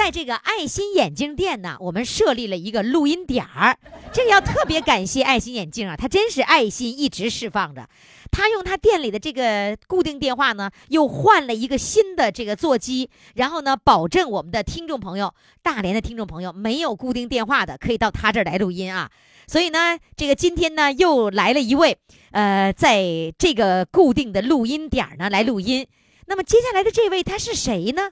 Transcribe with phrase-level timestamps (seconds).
[0.00, 3.76] 在这个爱心眼镜店呢，我们设立了一个录音点儿，
[4.14, 7.86] 这个要特别感谢爱心眼镜啊，它真是爱心一直释放着。
[8.30, 19.10] 他用他店里的这个固定电话呢，又换了一个新的这个座机，然后呢，保证我们的听众朋友，大连的听众朋友没有固定电话的，可以到他这儿来录音啊。
[19.46, 21.98] 所以呢，这个今天呢，又来了一位，
[22.30, 23.04] 呃，在
[23.36, 25.86] 这个固定的录音点呢来录音。
[26.26, 28.08] 那么接下来的这位他是谁呢？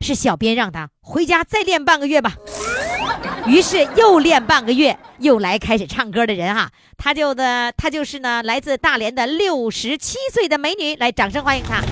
[0.00, 2.34] 是小编让他回家再练半个月吧。
[3.46, 11.82] 于是又练半个月，又来开始唱歌的人哈，他就呢他就是呢，来自大连的六十七岁的美女，来掌声欢迎他。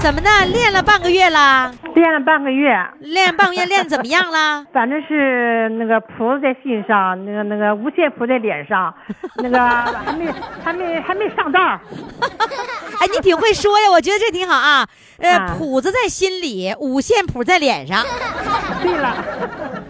[0.00, 0.30] 怎么的？
[0.52, 1.72] 练了半个月了？
[1.94, 4.64] 练了半个月，练半个月练怎么样了？
[4.72, 8.94] 反正是那个谱在心上，那个那个五线谱在脸上，
[9.42, 10.26] 那个还没
[10.64, 11.60] 还没还没上道。
[13.00, 14.86] 哎，你挺会说呀，我觉得这挺好啊。
[15.18, 18.04] 呃，谱子在心里，五线谱在脸上。
[18.82, 19.16] 对了。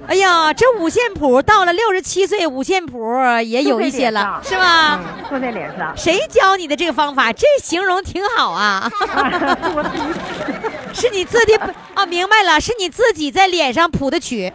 [0.08, 2.98] 哎呀，这五线谱到了六十七岁，五线谱
[3.44, 5.00] 也有一些了，是吧？
[5.28, 5.92] 坐在脸上。
[5.96, 7.32] 谁教你的这个方法？
[7.32, 8.88] 这形容挺好啊。
[10.94, 11.54] 是你自己
[11.94, 12.06] 啊？
[12.06, 14.50] 明白了，是你自己在脸上谱的曲。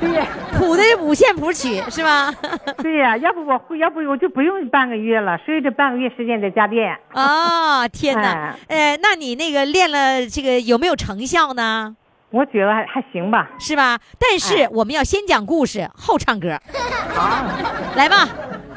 [0.00, 0.26] 对，
[0.58, 2.34] 谱的五线谱曲是吧？
[2.82, 6.98] 对呀，要不我会，要不我就不用半个月了，所以这半个月时间在家练。
[7.14, 8.54] 啊，天哪！
[8.68, 11.96] 呃，那你那个练了这个有没有成效呢？
[12.30, 13.98] 我觉得还还行吧，是吧？
[14.18, 16.58] 但是我们要先讲故事，后唱歌。
[17.12, 17.44] 好，
[17.96, 18.28] 来吧，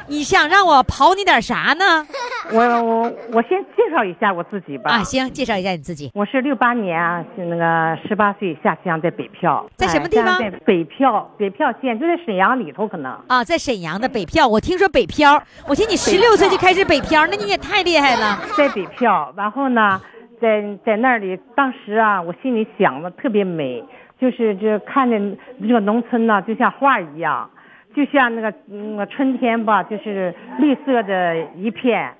[0.08, 2.04] 你想让我刨你点啥呢？
[2.50, 4.90] 我我我先介绍一下我自己吧。
[4.90, 6.10] 啊，行，介绍一下你自己。
[6.14, 10.38] 我是六八年啊，是那个十八岁下乡在北漂，在什么地方？
[10.38, 13.16] 在北漂，北漂县就在沈阳里头，可能。
[13.28, 18.40] 啊，在沈阳的北漂，我听说北漂，我听你十六岁就开始北漂，那你也太厉害了。
[18.56, 20.02] 在北漂，然后呢？
[20.40, 23.84] 在在那里，当时啊，我心里想的特别美，
[24.18, 25.18] 就是这看着
[25.60, 27.48] 这个农村呢，就像画一样，
[27.94, 32.12] 就像那个那个春天吧，就是绿色的一片，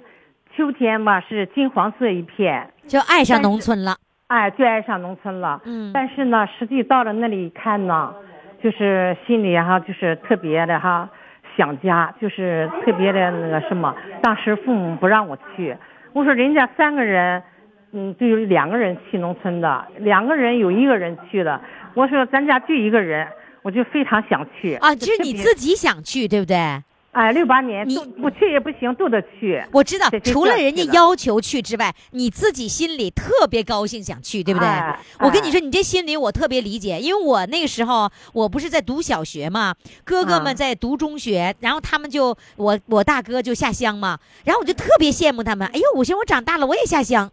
[0.57, 3.97] 秋天吧是金黄色一片，就爱上农村了。
[4.29, 5.61] 哎，就爱上农村了。
[5.65, 5.91] 嗯。
[5.93, 8.15] 但是呢，实际到了那里一看呢，
[8.63, 11.09] 就是心里哈，就是特别的哈
[11.57, 13.95] 想家，就是特别的那个什么。
[14.23, 15.77] 当时父母不让我去，
[16.13, 17.43] 我说人家三个人。
[17.97, 21.61] 嗯，就有两个人去农村的，两个人有一个人去的。
[21.95, 23.29] 我说咱家就一个人，
[23.63, 24.93] 我就非常想去啊。
[24.95, 26.57] 就是你自己想去，对不对？
[27.13, 29.63] 哎，六八年你不去也不行，都得去。
[29.71, 34.69] 我知道，除了人家要求去之外，你自己心里特别高兴想去，对不对？
[35.21, 39.73] 我跟你说，你这心里我特别理解，因为我那个时候我不是在读小学嘛，
[40.03, 45.69] 哥哥们在读中学，然后他们就我我大哥就下乡嘛，然后我就特别羡慕他们。
[45.69, 47.31] 哎呦，我寻思我长大了我也下乡。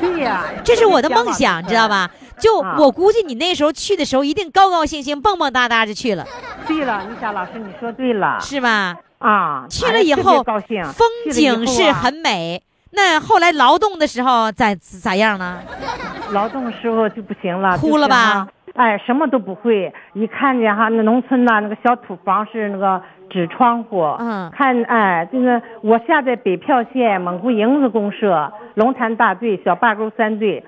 [0.00, 2.08] 对呀，这是我的梦想，知道吧？
[2.38, 6.24] 就我估计你那时候去的时候，一定高高兴兴、蹦蹦哒哒就去了。
[6.66, 8.96] 对了，丽霞老师，你说对了，是吧？
[9.18, 12.62] 啊，去了以后，高兴，风景是很美。
[12.92, 15.58] 那后来劳动的时候咋咋样呢？
[16.30, 18.46] 劳动的时候就不行了，哭了吧？
[18.74, 19.92] 哎，什么都不会。
[20.14, 24.02] 一看见哈，那农村呐，那个小土房是那个纸窗户。
[24.18, 24.50] 嗯。
[24.50, 30.64] 看，哎，就是我下在北票县蒙古营子公社龙潭大队小坝沟三队，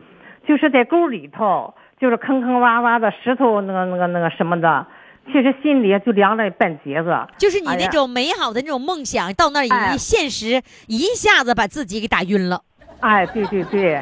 [0.46, 4.86] 就是在沟里头，就是坑坑洼洼的石头，那个那个那个什么的，
[5.26, 7.16] 其实心里就凉了半截子。
[7.38, 12.60] 就是你那种美好的那种梦想，到那儿一现实一下子把自己给打晕了。
[13.00, 14.00] 哎，对对对。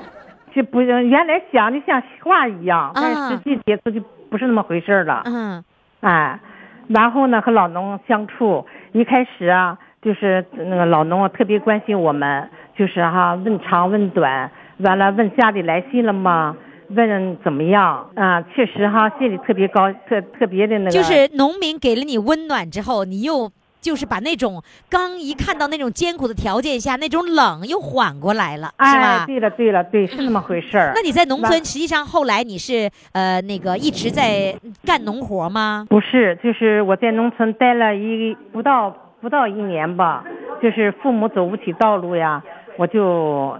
[0.55, 5.22] 就不原来想的像话一样，但实际接触就不是那么回事了。
[5.27, 5.63] 嗯，
[6.01, 6.41] 哎，
[6.89, 16.57] 然后呢，和老农相处，一开始啊，就是那个老农特别关心我们，就是哈问长问短，完了问家里来信了吗？
[16.91, 18.09] 问怎么样？
[18.15, 20.91] 啊，确实哈，心里特别高，特特别的那个。
[20.91, 23.51] 就是农民给了你温暖之后，你又。
[23.80, 29.25] 就是把那种刚一看到那种艰苦的条件下那种冷又缓过来了，是吧？
[29.27, 30.92] 对了，对了，对，是那么回事儿。
[30.95, 34.54] 那你在农村，实际上后来你是呃那个一直在
[34.84, 35.86] 干农活吗？
[35.89, 38.91] 不是，就是我在农村待了一不到
[39.21, 40.25] 不到一年吧，
[40.63, 42.42] 就是父母走不起道路呀，
[42.77, 43.57] 我就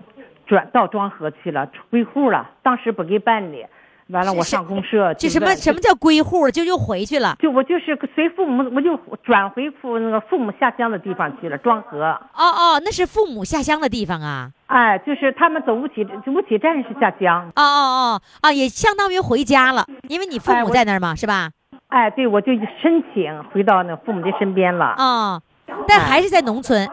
[0.47, 2.51] 转到庄河去了，归户了。
[2.63, 3.65] 当时不给办理，
[4.09, 6.51] 完了我上公社，这就什么什么叫归户？
[6.51, 7.37] 就又回去了。
[7.39, 12.05] 就我就是随父母，我就转回父那个父母下乡的地方去了，庄河。
[12.35, 14.51] 哦哦，那是父母下乡的地方啊。
[14.67, 17.51] 哎，就是他们走吴起，吴起站是下乡。
[17.57, 21.51] 哦哦哦啊，也相当于回家了，因为你父母在那儿嘛，是吧？
[21.89, 22.53] 哎，对，我就
[22.83, 25.41] 申请回到那父母的身边了，哦，
[25.87, 26.89] 但还是在农村。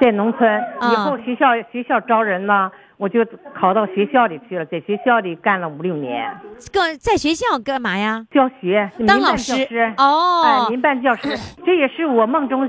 [0.00, 0.48] 在农村。
[0.78, 2.70] 啊以后学校学校招人呢，
[3.00, 3.24] 我就
[3.54, 6.30] 考到学校里去了，在学校里干了五六年，
[6.70, 8.26] 干在学校干嘛呀？
[8.30, 9.90] 教学，当老师师。
[9.96, 12.68] 哦哎，民办教师，这也是我梦中，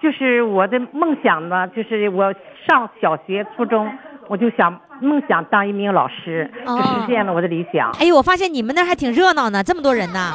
[0.00, 2.32] 就是我的梦想呢，就是我
[2.64, 3.92] 上小学、初中，
[4.28, 7.90] 我就想梦想当一名老师，哦就实现了我的理想。
[7.98, 10.32] 哎呦，我发现你们那儿还挺热闹呢，这么多人呢。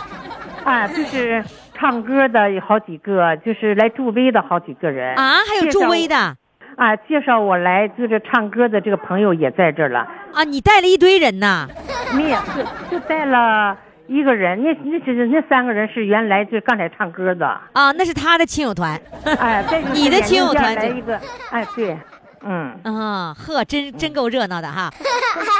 [0.65, 1.41] 啊，就是
[1.73, 6.35] 唱歌的有好几个，就是来助威的好几个人啊，还有助威的
[6.77, 11.67] 啊，介绍我来就是唱歌的这个朋友也在这儿了，啊，你带了一堆人呢。
[12.15, 13.75] 没有就就带了
[14.05, 18.97] 一个人，那那是那三个人是原来就刚才唱歌的，啊，那是他的亲友团。
[19.39, 21.19] 哎， 你的亲友团来一个，
[21.49, 21.97] 哎，对，
[22.43, 24.89] 嗯，啊，呵，真真够热闹的哈。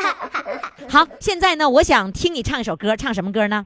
[0.87, 3.65] 好，现在呢，我想听你唱一首歌，唱什么歌呢？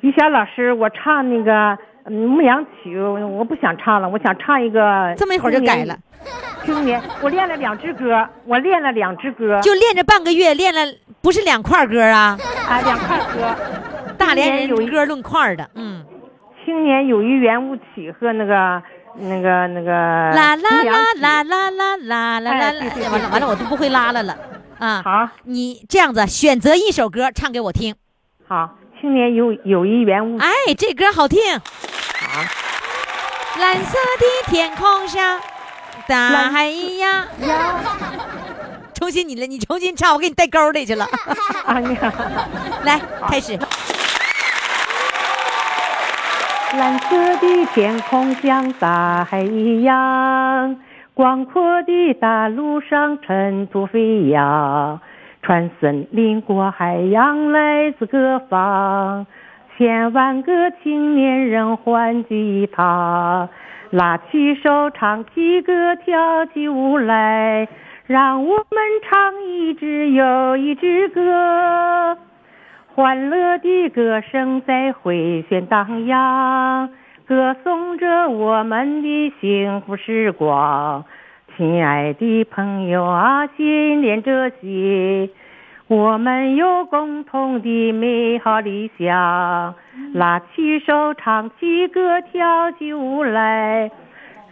[0.00, 5.14] 于霞老师，我唱那个嗯牧羊曲，我不想唱了，我想唱一个。
[5.16, 5.96] 这么一会儿就改了。
[6.64, 10.80] 青年，我练了两支歌，我练了两支歌，就练着半个月，练了
[11.20, 12.36] 不是两块歌啊，
[12.68, 13.54] 啊两块歌。
[14.16, 16.04] 大连人有歌论块的，嗯。
[16.64, 18.82] 青年有一圆舞曲和那个
[19.14, 20.82] 那个那个啦啦
[21.14, 22.72] 啦啦啦啦啦啦啦
[23.10, 24.36] 完了完了，我都不会拉了了
[24.78, 25.00] 啊！
[25.02, 27.94] 好，你这样子选择一首歌唱给我听。
[28.46, 31.40] 好，青年有有一圆舞曲，哎，这歌好听。
[31.56, 31.60] 好，
[33.60, 35.40] 蓝色的天空上，
[36.08, 37.24] 大海一样。
[37.46, 37.80] 呀，
[38.94, 41.06] 重新你了，你重新唱，我给你带沟里去了。
[41.64, 42.10] 啊你好，
[42.82, 43.56] 来，开始。
[46.76, 50.76] 蓝色的天空像大海一样，
[51.14, 55.00] 广阔的大陆上尘土飞扬，
[55.48, 59.26] 穿森林过海洋，来自各方，
[59.78, 63.48] 千万个青年人欢聚一堂，
[63.88, 67.66] 拉起手唱起歌，跳起舞来，
[68.06, 68.66] 让我们
[69.08, 72.18] 唱一支又一支歌。
[72.94, 76.90] 欢乐的歌声在回旋荡漾，
[77.26, 81.06] 歌颂着我们的幸福时光。
[81.58, 85.28] 亲爱的朋友啊，心连着心，
[85.88, 89.74] 我们有共同的美好理想。
[90.14, 93.90] 拉起手，唱起歌，跳起舞来，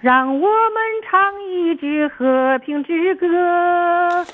[0.00, 4.25] 让我们唱一支和平之歌。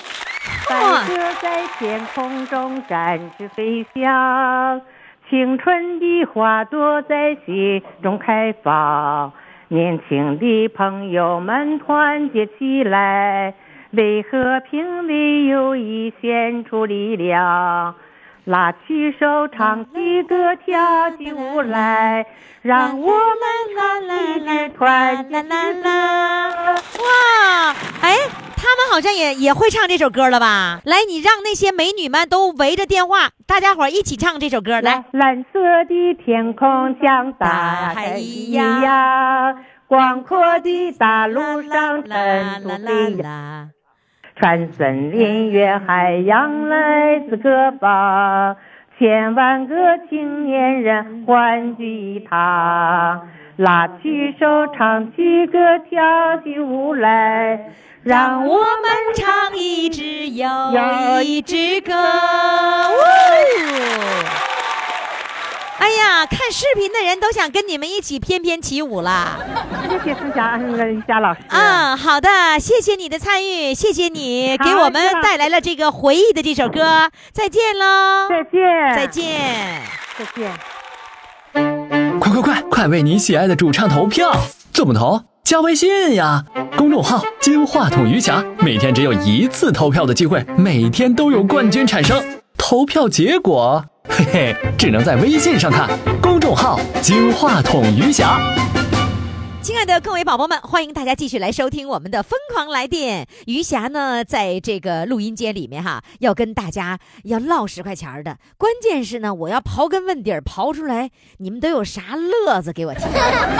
[0.67, 4.81] 白鸽在天空中展翅飞翔，
[5.29, 9.31] 青春的花朵在心中开放。
[9.69, 13.53] 年轻的朋友们团结起来，
[13.91, 17.95] 为和平、为友谊献出力量。
[18.45, 22.25] 拉起手，唱起歌，跳起舞来，
[22.61, 23.15] 让我们
[23.73, 25.49] 唱一支团结之
[25.81, 25.89] 歌。
[25.89, 28.17] 哇，哎，
[28.57, 30.81] 他们好像也也会唱这首歌了吧？
[30.83, 34.81] 来，你让那些美女们都围着电话，大家伙一起唱这首歌。
[34.81, 37.47] 来，蓝色的天空像大
[37.95, 39.55] 海一样，
[39.87, 43.15] 广阔的大陆上尘土飞
[44.35, 48.55] 穿森林越海洋，来自各方，
[48.97, 49.75] 千万个
[50.09, 56.01] 青年人欢聚一堂，拉起手，唱起歌，跳
[56.43, 57.69] 起舞来，
[58.01, 58.65] 让我们
[59.15, 61.93] 唱一支又又一支歌。
[65.83, 69.37] 呜哎呀，看视频的人都想跟你们一起翩翩起舞啦！
[69.89, 71.41] 谢谢思霞那个于霞老师。
[71.49, 77.11] 嗯，好的，谢谢你的参与，谢谢你给我们带来了这个回忆的这首歌。
[77.33, 79.81] 再见喽，再见，再，见。
[80.17, 80.53] 再见。
[82.17, 84.31] 快快快，快为你喜爱的主唱投票！
[84.71, 85.21] 怎么投？
[85.43, 86.45] 加微信呀，
[86.77, 92.23] 公众号“金话筒余霞”，每天只有一次投票的机会，每天都有冠军产生。
[92.73, 95.87] 投票结果，嘿嘿，只能在微信上看。
[96.19, 98.39] 公众号“金话筒余霞”。
[99.61, 103.25] 亲爱的各位宝宝们，欢迎大家继续来收听我们的《疯狂来电》。
[103.45, 108.37] 余霞呢，在这个录音间里面哈，要跟大家要唠十块钱儿的。
[108.57, 113.03] 关键是呢，我要刨根问底儿，刨出来你们都有啥乐子给我听。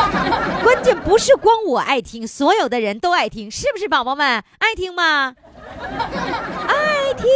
[0.63, 5.35] 关键不是光我爱听，所有的人都爱听，是不是宝宝们爱听吗？
[6.65, 7.29] 爱听。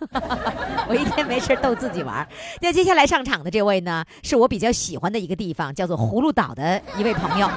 [0.88, 2.26] 我一天没事逗自己玩。
[2.60, 7.48] 那接下来上场的这位呢，是我比较喜欢的一个地方，叫做葫芦岛的一位朋友。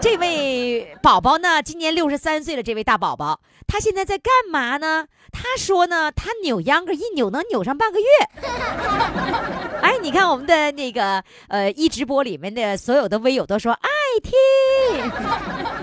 [0.00, 2.62] 这位宝宝呢，今年六十三岁了。
[2.62, 5.06] 这位大宝宝，他现在在干嘛呢？
[5.32, 8.06] 他说呢，他扭秧歌一扭能扭上半个月。
[9.82, 13.88] 哎，你看我们的那个呃一直播里面的所有的微友都说爱
[14.22, 15.10] 听。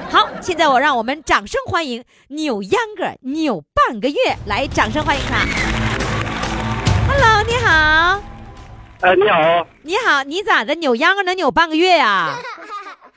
[0.10, 5.46] 好，现在我让我们掌声欢迎扭秧歌扭半个月，来，掌声欢迎他。
[7.26, 8.22] Hello，你好。
[9.00, 9.66] 呃，你好。
[9.82, 10.76] 你好，你咋的？
[10.76, 12.36] 扭秧歌能扭半个月呀？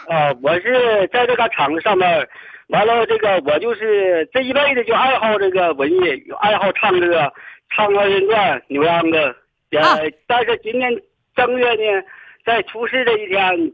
[0.08, 2.24] 啊， 我是在这个厂子上班，
[2.68, 7.32] 完了这个我就是这一辈子就爱好这个文艺，爱好唱歌，
[7.74, 9.34] 唱二人转、扭秧歌。
[9.72, 10.88] 呃，但是今年
[11.34, 12.02] 正月呢，
[12.44, 13.72] 在出事这一天，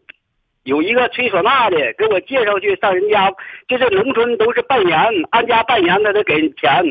[0.65, 3.31] 有一个吹唢呐的给我介绍去上人家，
[3.69, 4.99] 就是农村都是拜年，
[5.31, 6.83] 安家拜年他得给钱，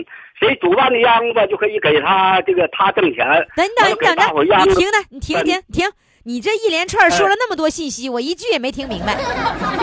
[0.42, 3.24] 谁主办的秧子就可以给他这个他挣钱。
[3.56, 5.88] 等等，你等着，你停的，你停停停。
[6.24, 9.18] 你这一连串说了那么多信息，我一句也没听明白。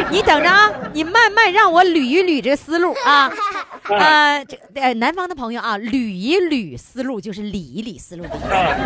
[0.08, 3.28] 你等着啊，你慢慢让我捋一捋这思路啊。
[3.90, 8.76] 呃，这呃南方的朋友啊，捋一捋思路就是理一理思路的意思啊。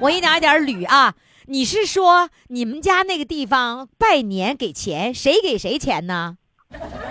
[0.00, 1.14] 我一点一点捋啊。
[1.48, 6.36] 你是说你们家那个地方拜年给钱，谁给谁钱呢？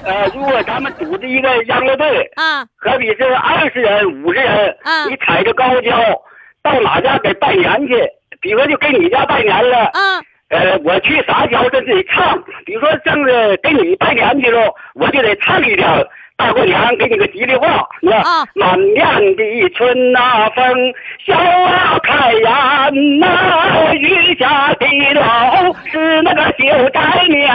[0.04, 6.22] 呃，如果咱们组织一个秧歌队啊，可比是二十人、五十人啊，你踩着高跷
[6.62, 7.96] 到哪家给拜年去？
[8.42, 12.44] 比如说，就给你家拜年了，啊，呃，我去撒娇，这得唱。
[12.66, 16.04] 比如说，正是给你拜年去了，我就得唱一条
[16.38, 18.18] 大过年，给你个吉利话，是吧？
[18.18, 20.94] 啊，满面的春呐风，
[21.26, 27.48] 笑啊开颜呐，余下的老是那个就在面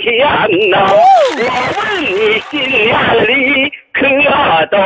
[0.00, 0.78] 前呐。
[1.38, 1.42] 我
[1.76, 2.94] 问你心眼
[3.26, 4.06] 里可
[4.70, 4.78] 都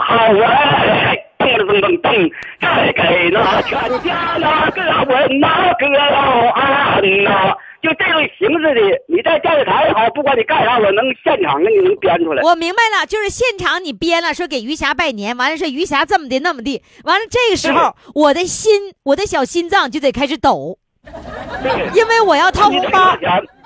[0.00, 1.16] 好哎？
[1.38, 12.42] 噔噔噔噔，再给那全家那个问那个老安呐，就这种形式的，你在电视台也好，不管你干啥，我能现场给你能编出来。
[12.42, 20.78] 我明白了，就是现场你编了，说给余霞拜年，完了说余霞这么的那么的，完了这个时候我的心，我的小心脏就得开始抖，
[21.94, 23.16] 因为我要掏红包，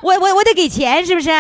[0.03, 1.31] 我我我得给钱，是不是？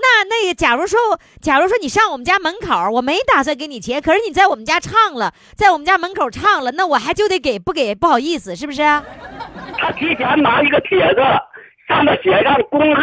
[0.00, 0.98] 那那个，假如说，
[1.40, 8.80] 假如说你上我们家门口，我没打算给你钱，可是你在我们家唱了，在我们家门口唱了，那我还就得给，不给不好意思，是不是？
[9.76, 11.20] 他提前拿一个帖子，
[11.88, 13.02] 上面写上恭贺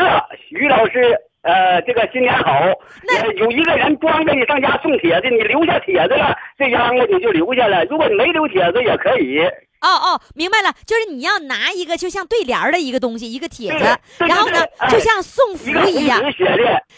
[0.49, 2.61] 于老师，呃，这个新年好。
[3.07, 7.83] 那有一个人装着你上家送帖子，你留下帖子了，这秧歌你就留下了。
[7.85, 9.41] 如果你没留帖子也可以。
[9.85, 13.85] 哦哦，明白了，就是你要拿一个就像对联的一个东西，一个帖子，
[14.25, 16.19] 然后呢，就像送福一样。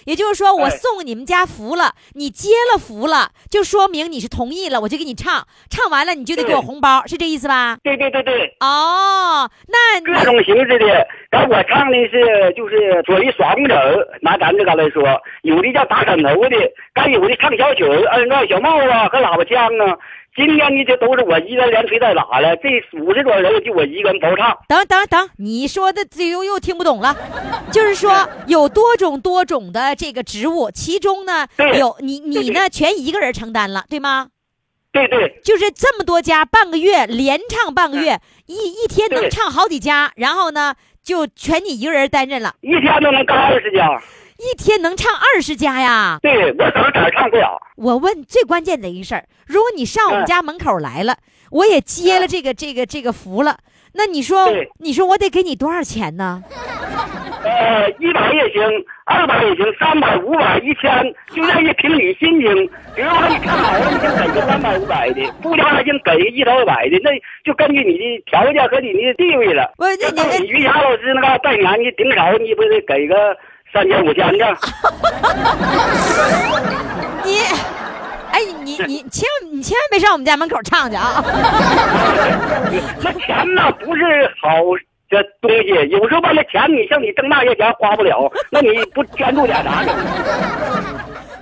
[0.06, 7.78] 也就是说，我送你们家福了，你接了福了，就说明你是同意了，我就给你唱，唱完了你就得给我红包，是这意思吧？
[7.84, 8.56] 对对对对。
[8.62, 10.86] 哦，那各种形式的，
[11.30, 13.74] 然后我唱的是就是左一耍木子
[14.22, 15.04] 拿咱这嘎来说，
[15.42, 16.56] 有的叫打枕头的，
[16.94, 19.98] 该有的唱小曲儿，二人转小帽啊和喇叭腔啊。
[20.38, 24.56] 今天呢，这都是我一个人连吹带打的，这五十多人就我一个人包唱。
[24.68, 27.18] 等等等，你说的这又又听不懂了，
[27.72, 31.48] 就是说有多种多种的这个职务，其中呢
[31.80, 34.28] 有你你呢全一个人承担了，对吗？
[34.92, 44.00] 对对，就是这么多家，半个月连唱半个月，一一天能唱好几家，然后呢就全你一个人担任了，一天都能干二十家。
[44.38, 46.20] 一天能唱二十家呀？
[46.22, 47.60] 对，我怎么哪唱不了？
[47.76, 51.18] 我问最关键的一事儿，如果你上我们家门口来了，
[51.52, 53.58] 我也接了这个这个这个福了，
[53.94, 54.48] 那你说，
[54.80, 56.44] 你说我得给你多少钱呢？
[57.44, 58.62] 呃，一百也行，
[59.06, 60.92] 二百也行，三百、五百、一千，
[61.34, 62.70] 就愿意凭你心情。
[62.96, 67.10] 比如说你看好了，你就给个三百、五百的；不行，还给个一刀百的，那
[67.44, 69.72] 就根据你的条件和你的地位了。
[69.78, 73.16] 不，那你于霞老师那个拜年，你顶少你不得给个？
[73.74, 74.46] 三千五千的，
[77.24, 77.40] 你，
[78.32, 81.24] 哎，你你千万你千万别上我们家门口唱去啊！
[83.02, 84.04] 那钱呢不是
[84.42, 84.50] 好
[85.10, 89.94] 这东西，有时候吧那钱你像你挣那些钱花不了，那你不捐助点啥的？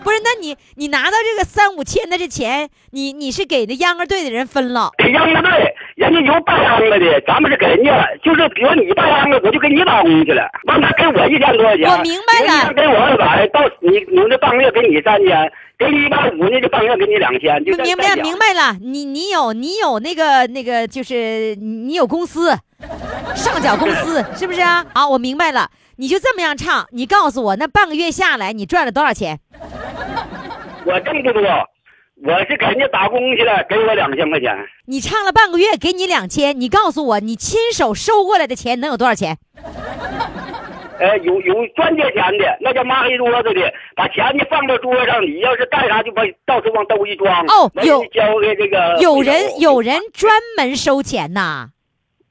[0.06, 4.92] 不是，那你你拿到这个三五千的这钱，你你是给那秧歌队的人分了？
[5.00, 11.90] 给秧歌队，人家有办秧歌的，咱们是给人家，就是比如你办秧歌，我就给你打工去了，完他给我一天多少钱？
[11.90, 12.72] 我明白了。
[12.74, 18.78] 给我二百，到你你们这半个月给你三千，给你一百五那，就半个月给你两千，就明白明白了。
[18.80, 22.56] 你你有你有那个那个，就是你有公司，
[23.36, 24.86] 上缴公司 是不是啊？
[24.94, 25.68] 好，我明白了。
[25.98, 29.40] 你就这么样唱，你告诉我，那半个月下来你赚了多少钱？
[30.86, 31.42] 我挣不多，
[32.24, 34.56] 我是给人家打工去了，给我两千块钱。
[34.86, 39.38] 你唱了半个月，给你两千，你告诉我，你亲手收过来的钱能有多少钱？
[40.98, 47.46] 呃，有有专借钱的，那叫抹黑桌子的，把钱呢放到桌上，你要是干啥就把到时候往兜一装。
[47.48, 51.70] 哦有交给这个有人会有人专门收钱呐？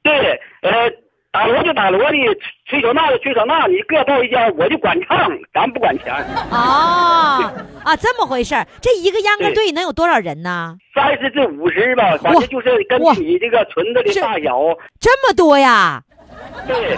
[0.01, 0.89] 对，呃，
[1.35, 2.17] 打锣就打锣的，
[2.65, 6.13] 吹唢呐就吹唢呐，你各报一家，我就管唱，咱不管钱。
[6.49, 7.51] 哦
[7.83, 8.65] 啊，这么回事儿。
[8.79, 10.77] 这一个秧歌队能有多少人呢？
[10.95, 14.61] 三十至五十吧，反正就是根据你这个村子的大小，
[14.97, 16.01] 这么多呀？
[16.65, 16.97] 对，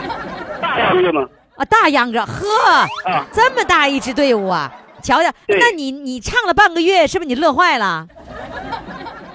[0.62, 4.72] 大秧歌嘛，啊，大秧歌，呵，啊，这么大一支队伍啊！
[5.02, 8.08] 瞧瞧，那你你唱了半个月，是不是你乐坏了？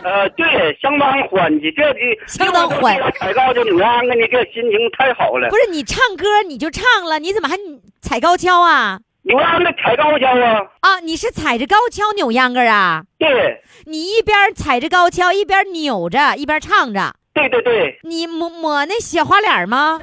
[0.04, 5.56] 呃，对，相当欢喜，这的相当欢踩高跷扭秧歌，你这心情太好了不。
[5.56, 7.56] 是你唱歌你就唱了，你怎么还
[8.00, 8.98] 踩高跷啊？
[9.22, 13.04] 扭秧歌踩高跷啊，啊，你是踩着高跷扭秧歌啊？
[13.18, 17.14] 对，你一边踩着高跷，一边扭着，一边唱着。
[17.32, 20.00] 对对对，你抹抹那小花脸吗？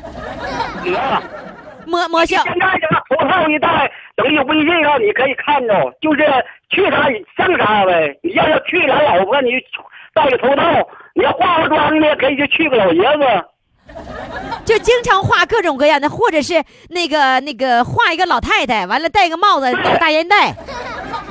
[0.96, 1.24] 啊。
[1.89, 6.24] 抹抹小现在这个头套一戴，等于微信上你可以看着，就是
[6.69, 8.17] 去啥上啥呗。
[8.24, 9.58] 你要要去俩老婆，你就
[10.13, 10.63] 戴个头套；
[11.15, 13.46] 你要化个妆呢，可以就去个老爷子。
[14.63, 20.55] 就经常画各种各样的，或者是那个那个画一个老太太，完了戴个帽子，戴个大烟袋，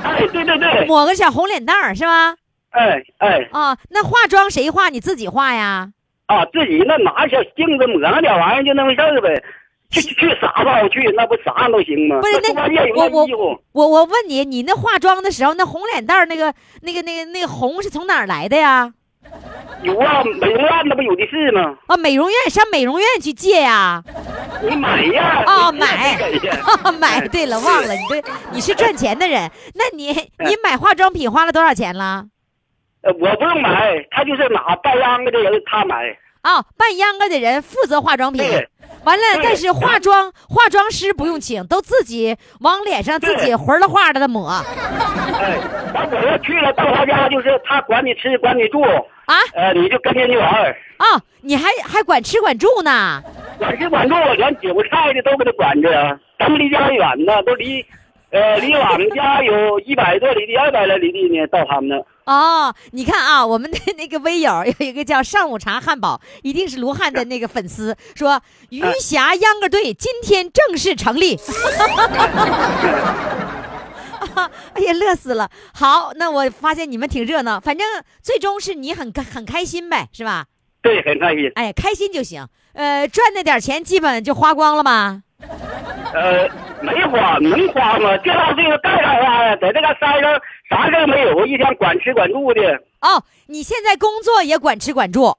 [0.03, 2.35] 哎，对对对，抹个小红脸蛋儿，是吧？
[2.71, 4.89] 哎哎啊，那化妆谁化？
[4.89, 5.87] 你自己化呀？
[6.27, 9.41] 啊，自己那拿小镜子抹上点玩意儿就那回事儿呗。
[9.91, 12.19] 去去去啥吧，去那不啥样都行吗？
[12.21, 13.59] 不是那我那衣服。
[13.71, 18.93] 我我问你，你那化妆的时候，那红脸蛋儿那个那个那个那个红是从哪儿来的呀？
[19.81, 21.75] 有啊，美容院那不有的是吗？
[21.87, 24.03] 啊，美容院上美容院去借呀？
[24.61, 25.43] 你买呀！
[25.47, 26.17] 哦，买
[26.99, 32.25] 买对了，忘了你这你是赚钱的人，那你你买化妆品花了多少钱了？
[33.01, 36.17] 呃，我不用买，他就是哪办秧歌的人他买。
[36.41, 38.43] 哦，办秧歌的人负责化妆品，
[39.03, 43.55] 完了，但是化妆化妆师不用请，都自己往脸上自己对。
[43.55, 44.49] 魂了画的抹。
[44.49, 45.57] 哎，
[45.93, 49.35] 完我要去了到他家，就是他管你吃管你住，啊？
[49.53, 53.21] 呃，你就跟着去玩儿，哦，你还还管吃管住呢？
[53.57, 56.19] 管吃管住，连韭菜的都给他管着。
[56.39, 57.85] 咱们离家远呢，都离，
[58.31, 61.97] 呃，离我们家有一百多里地，二百来里地呢，到他们那。
[62.31, 68.39] 哦，你看啊，我们的那个微友有一个叫上午茶汉堡，一定是卢汉的那个粉丝，说
[68.69, 71.39] 余霞秧歌队今天正式成立。
[74.73, 75.49] 哎呀，乐死了！
[75.73, 77.87] 好，那我发现你们挺热闹，反正
[78.21, 80.45] 最终是你很很开心呗，是吧？
[80.83, 81.51] 对，很开心。
[81.55, 82.45] 哎，开心就行。
[82.73, 85.23] 呃，赚那点钱基本就花光了吧？
[86.13, 86.47] 呃，
[86.81, 88.17] 没花，能花吗？
[88.23, 89.55] 这大岁数干啥呀？
[89.57, 92.61] 在这个山上啥事没有，一天管吃管住的
[93.01, 95.35] 哦，你现在工作也管吃管住，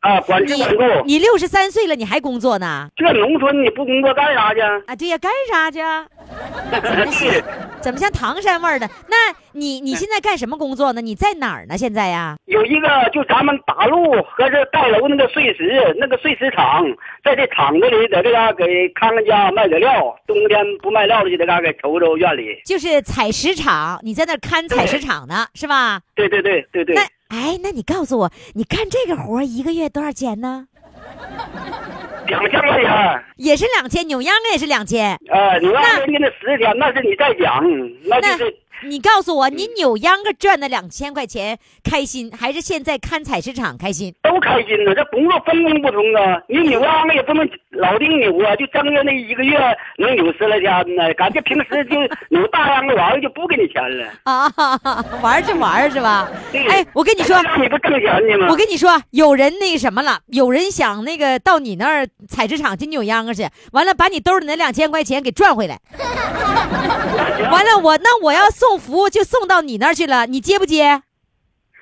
[0.00, 1.04] 啊，管吃你管住。
[1.04, 2.88] 你六十三岁了，你还工作呢？
[2.96, 4.60] 这农村你不工作干啥去？
[4.60, 5.80] 啊，对呀，干啥去
[7.80, 8.88] 怎么像唐山味儿的？
[9.08, 9.16] 那
[9.52, 11.00] 你你现在干什么工作呢？
[11.00, 11.76] 你在哪儿呢？
[11.76, 12.36] 现在呀？
[12.46, 16.84] 有一个就咱们打路和这盖楼那个碎石，那个碎石厂，
[17.22, 22.60] 在这厂子里，在这嘎给看看家卖点料，冬天不卖料的就在嘎给瞅瞅院里。
[22.64, 26.00] 就是采石场，你在那看采石场呢，是吧？
[26.14, 30.66] 对对对对对那，哎，那你告诉我，你干这个活一个月多少钱呢？
[32.26, 33.24] 两千块钱。
[33.36, 35.16] 也是两千，扭秧歌也是两千。
[35.30, 37.64] 呃，你让那人家那十天，那是你在讲，
[38.04, 38.54] 那就是
[38.88, 44.14] 你告诉我，你扭秧歌赚的两千块钱开心，还是现在看采石场开心？
[44.22, 44.94] 都开心呢。
[44.94, 49.58] 这工作分工不同啊，你扭秧歌也不能老定扭啊，就挣着那一个月
[49.98, 51.12] 能扭十来天呢。
[51.14, 51.96] 感觉平时就
[52.36, 54.06] 扭大秧歌玩意就不给你钱了。
[54.24, 54.50] 啊，
[55.22, 56.30] 玩就玩是吧？
[56.52, 58.46] 哎，我跟你说，你不挣钱呢吗？
[58.50, 65.78] 我跟你说，有人那个什么了，有人想那个到你那儿采石场去扭秧歌去，完了把你兜里那两千块钱给赚回来，
[67.50, 71.02] 完了我那我要送服务就送到你那儿去了，你接不接？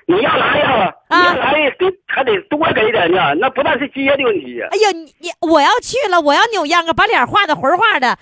[0.07, 4.59] 你要来呀，你啊要来给还得多给点呢，那不但是接的问题。
[4.71, 8.17] 哎呀，你你我要去了，我要扭秧歌，把脸画的浑画的，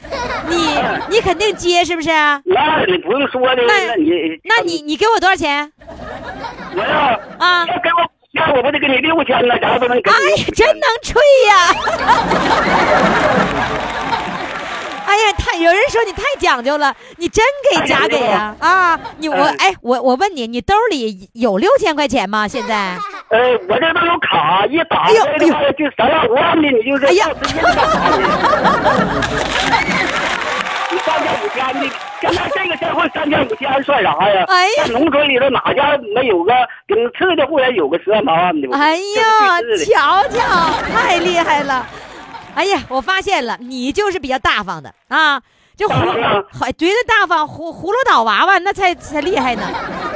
[0.50, 0.78] 你
[1.10, 2.10] 你肯定接是不是？
[2.44, 4.12] 那你不用说的，那那你
[4.44, 5.72] 那你你给我多少钱？
[6.76, 8.04] 我要啊要给我，
[8.34, 10.42] 要我不得给你六千呢，咋不能给哎你？
[10.42, 11.54] 呀，真能吹呀！
[15.08, 19.00] 哎呀，太有人说你太讲究了，你真给假给呀、啊？
[19.20, 22.46] 你我嗯哎，我我问你，你兜里有六千块钱吗？
[22.48, 22.98] 现在？
[23.32, 23.40] 呃，
[23.70, 27.28] 我这都有卡，一打哎呦开的话就三万五万的，你就是哎呀
[31.06, 31.90] 三千五千的，
[32.22, 34.44] 现在这个社会三千五千算啥呀？
[34.50, 36.52] 哎呀农村里头哪家没有个
[36.86, 38.68] 顶次的户也有个十万八万的？
[38.78, 40.42] 哎呀，瞧瞧，
[40.94, 41.86] 太厉害了！
[42.58, 45.40] 哎呀，我发现了，你就是比较大方的啊。
[45.78, 46.12] 这 葫芦
[46.52, 49.62] 还绝对大方，葫葫芦岛娃娃那才才厉害呢。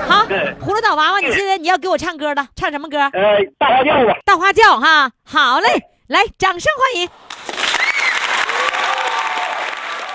[0.10, 2.98] 好，对葫芦岛娃娃，你现在你要给我唱歌了，唱什么歌？
[2.98, 3.12] 呃，
[3.60, 4.18] 大花轿吧。
[4.26, 5.12] 大花轿哈。
[5.24, 5.68] 好嘞，
[6.08, 7.10] 来，掌声欢迎。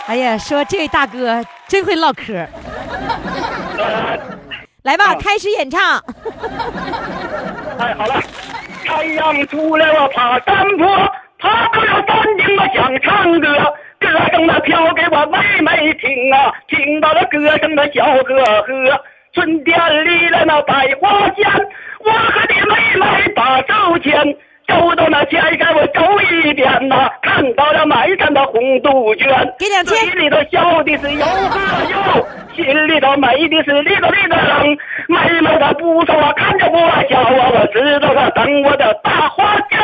[0.08, 2.34] 哎呀，说这位大哥真会唠嗑。
[4.82, 6.02] 来吧，啊开始演唱。
[7.78, 8.20] 哎，好了，
[8.84, 10.88] 太阳出来我爬山坡，
[11.46, 13.46] 爬到了山顶我想唱歌，
[14.00, 19.00] 歌声那飘给我妹妹听啊，听到了歌声那笑呵呵。
[19.32, 21.46] 春天里了那百花间，
[22.04, 24.36] 我和你妹妹把手牵。
[24.66, 29.28] 走到那前山，我走一遍呐、看到了满山的红杜鹃，
[29.60, 31.60] 给两千嘴里头笑的是哟呵
[31.92, 34.76] 哟，心里头美的是哩个哩个冷。
[35.06, 36.78] 妹妹她不说话，看着我
[37.08, 39.76] 笑啊，我知道她等我的大花轿。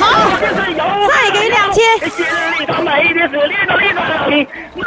[0.00, 2.24] 好好再给两千心
[2.58, 4.00] 里头美的是哩个哩个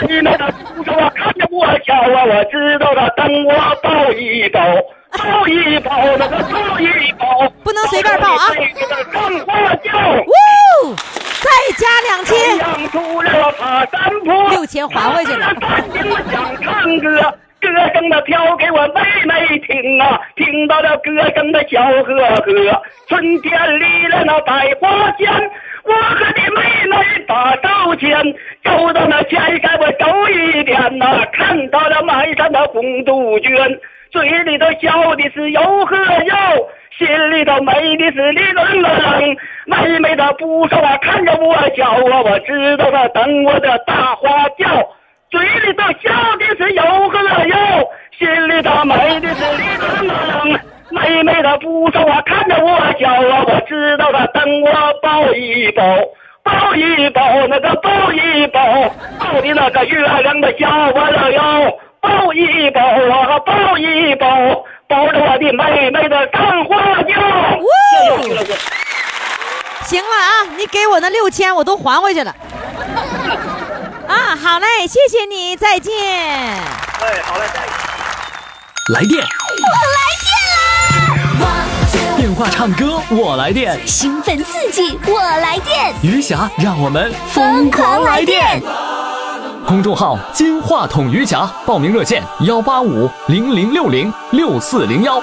[0.02, 0.10] 冷。
[0.10, 4.60] 妹妹她不说话，看着我笑啊，我知道她等我抱一抱。
[5.12, 8.48] 抱一抱，那个抱一抱，不能随便抱啊
[9.12, 9.92] 上花轿。
[10.26, 12.58] 呜，再加两太千。
[12.60, 22.82] 阳出了爬山坡，六千还回去了山顶我想唱歌，歌声的飘给我妹妹听啊，听到了歌声的笑呵呵。
[23.10, 25.30] 春天里了那百花间，
[25.84, 28.12] 我和你妹妹把手牵，
[28.64, 33.80] 走到那前山我走一遍呐、看到了满山的红杜鹃。
[34.12, 39.38] 嘴里头笑的是呦呵呦，心里头美的是哩楞楞。
[39.66, 44.90] 妹妹她不说话，看着我笑啊，我知道她等我的大花轿。
[45.30, 47.90] 嘴里头笑的是呦呵呦，
[48.20, 50.71] 心里头美的是哩楞楞。
[50.92, 54.70] 妹妹她不说话，看着我笑啊，我知道她等我
[55.02, 55.84] 抱一抱。
[56.44, 58.60] 抱一抱，那个抱一抱，
[59.20, 61.72] 抱的那个月亮的笑弯了腰。
[62.02, 64.28] 抱一抱啊，抱一抱，
[64.88, 67.14] 抱着我的妹妹的干花轿。
[67.60, 67.68] 呜
[68.18, 68.54] 谢谢老师
[69.84, 72.36] 行了啊，你给我那六千我都还回去了。
[74.08, 75.94] 啊，好嘞，谢谢你，再见。
[75.94, 77.70] 哎，好嘞，再见。
[78.96, 79.22] 来电，电
[82.42, 88.60] 话唱歌我来电，兴奋刺激，我来电，余霞让我们疯狂来电。
[89.68, 95.22] 公众号“金话筒余霞”，报名热线：幺八五零零六零六四零幺。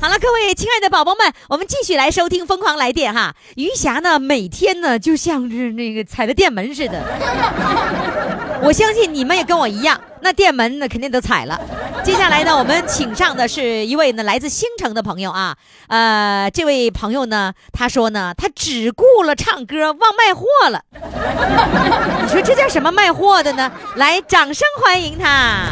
[0.00, 3.36] 好了，各位亲爱的宝宝们，我们继续来收听《疯狂来电》哈。
[3.54, 7.00] 余霞呢，每天呢就像是那个踩着电门似的。
[8.64, 11.60] 我相信你们也跟我一样，那店门那肯定都踩了。
[12.04, 15.56] 接下来呢，我们请上的是一位呢来自星城的朋友啊，
[15.88, 20.82] 呃，这位朋友呢，他说呢，他只顾了唱歌，忘卖货了。
[22.22, 23.70] 你说这叫什么卖货的呢？
[23.96, 25.66] 来，掌声欢迎他。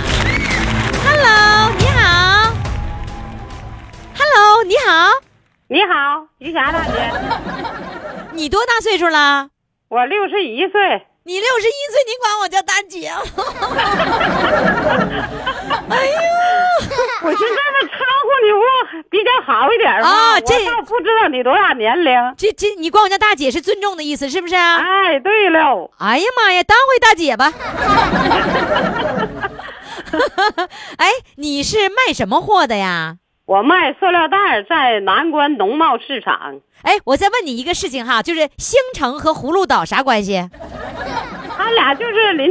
[1.07, 2.53] Hello，你好。
[4.18, 5.11] Hello，你好，
[5.68, 7.12] 你好，于霞大姐，
[8.33, 9.48] 你多大岁数了？
[9.88, 13.07] 我六十一岁，你六十一岁，你管我叫大姐？
[15.88, 16.21] 哎呀，
[17.23, 18.59] 我就这么称呼你不
[19.09, 20.09] 比较好一点吗？
[20.09, 22.12] 啊这我倒不知道你多大年龄。
[22.37, 24.79] 这这你管我叫大姐是尊重的意思，是不是啊？
[24.79, 27.53] 哎，对了，哎呀妈呀，当回大姐吧。
[30.99, 33.19] 哎，你是卖什么货的呀？
[33.47, 40.51] 我卖塑料袋在南关农贸市场，哎，我再问你一个事情哈，就是兴城和葫芦岛啥关系？
[41.62, 42.51] 他俩就是邻，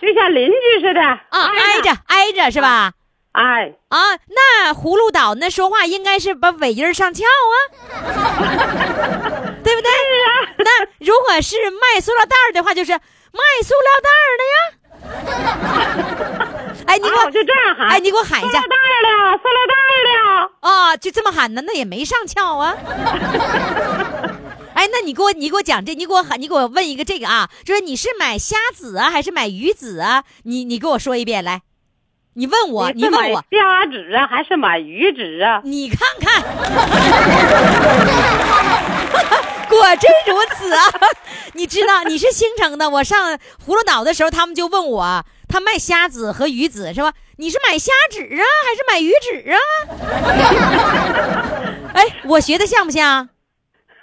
[0.00, 2.92] 就像邻居似的啊，挨着挨着是吧？
[3.32, 7.54] 哎，啊，那葫芦岛那说话应该是把尾音上翘啊，
[9.64, 9.90] 对不对？
[10.58, 13.00] 那如果是卖塑料袋儿的话，就是卖
[13.62, 14.58] 塑料袋儿的呀。
[16.86, 17.88] 哎，你给啊，我我就这样喊。
[17.88, 20.50] 哎，你给我喊一下塑料袋儿了，塑料袋儿了。
[20.60, 22.74] 啊，就这么喊呢，那也没上翘啊。
[24.76, 30.22] 哎，那你给我，你给我讲这，你给我喊，你给我问一个这个啊，就是你是买虾子啊，还是买鱼子啊？
[30.42, 31.62] 你你给我说一遍来，
[32.34, 35.62] 你问我，你问我，虾子啊，还是买鱼子啊？
[35.64, 36.42] 你看看，
[39.70, 40.84] 果真如此啊！
[41.54, 43.32] 你知道你是兴城的，我上
[43.66, 47.14] 葫芦岛的时候，他们就问我，他卖虾子和鱼子是吧？
[47.38, 49.56] 你是买虾子啊，还是买鱼子啊？
[51.96, 53.30] 哎，我学的像不像？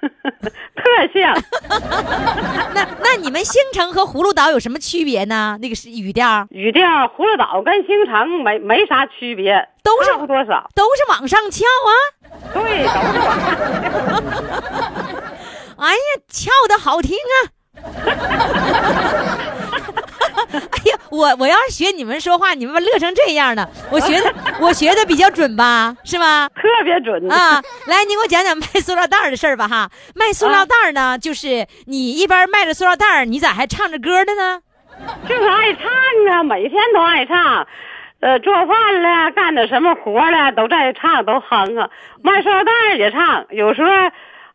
[0.76, 1.34] 特像。
[2.74, 5.58] 那那你们兴城和葫芦岛有什么区别呢？
[5.62, 10.70] 那个是语调语调葫芦岛跟兴城没没啥区别，都是差不多少。
[10.76, 11.92] 都是往上翘啊！
[12.54, 13.54] 对，都是往上
[15.78, 17.36] 哎呀，翘的好听啊！
[20.53, 23.67] 哎呀，我我要是学你们说话，你们乐成这样呢？
[23.91, 26.49] 我学的 我学的比较准吧，是吗？
[26.55, 29.89] 特别准啊，来，你给我讲讲卖塑料袋的事儿吧哈。
[30.15, 34.62] 卖塑料袋儿呢，就是你一边卖着塑料袋，你咋还唱着歌的呢？
[35.27, 35.83] 就是爱唱
[36.31, 37.67] 啊，每天都爱唱。
[38.19, 41.89] 呃，做饭了，干点什么活了，都在唱，都哼啊。
[42.23, 43.89] 卖塑料袋也唱，有时候，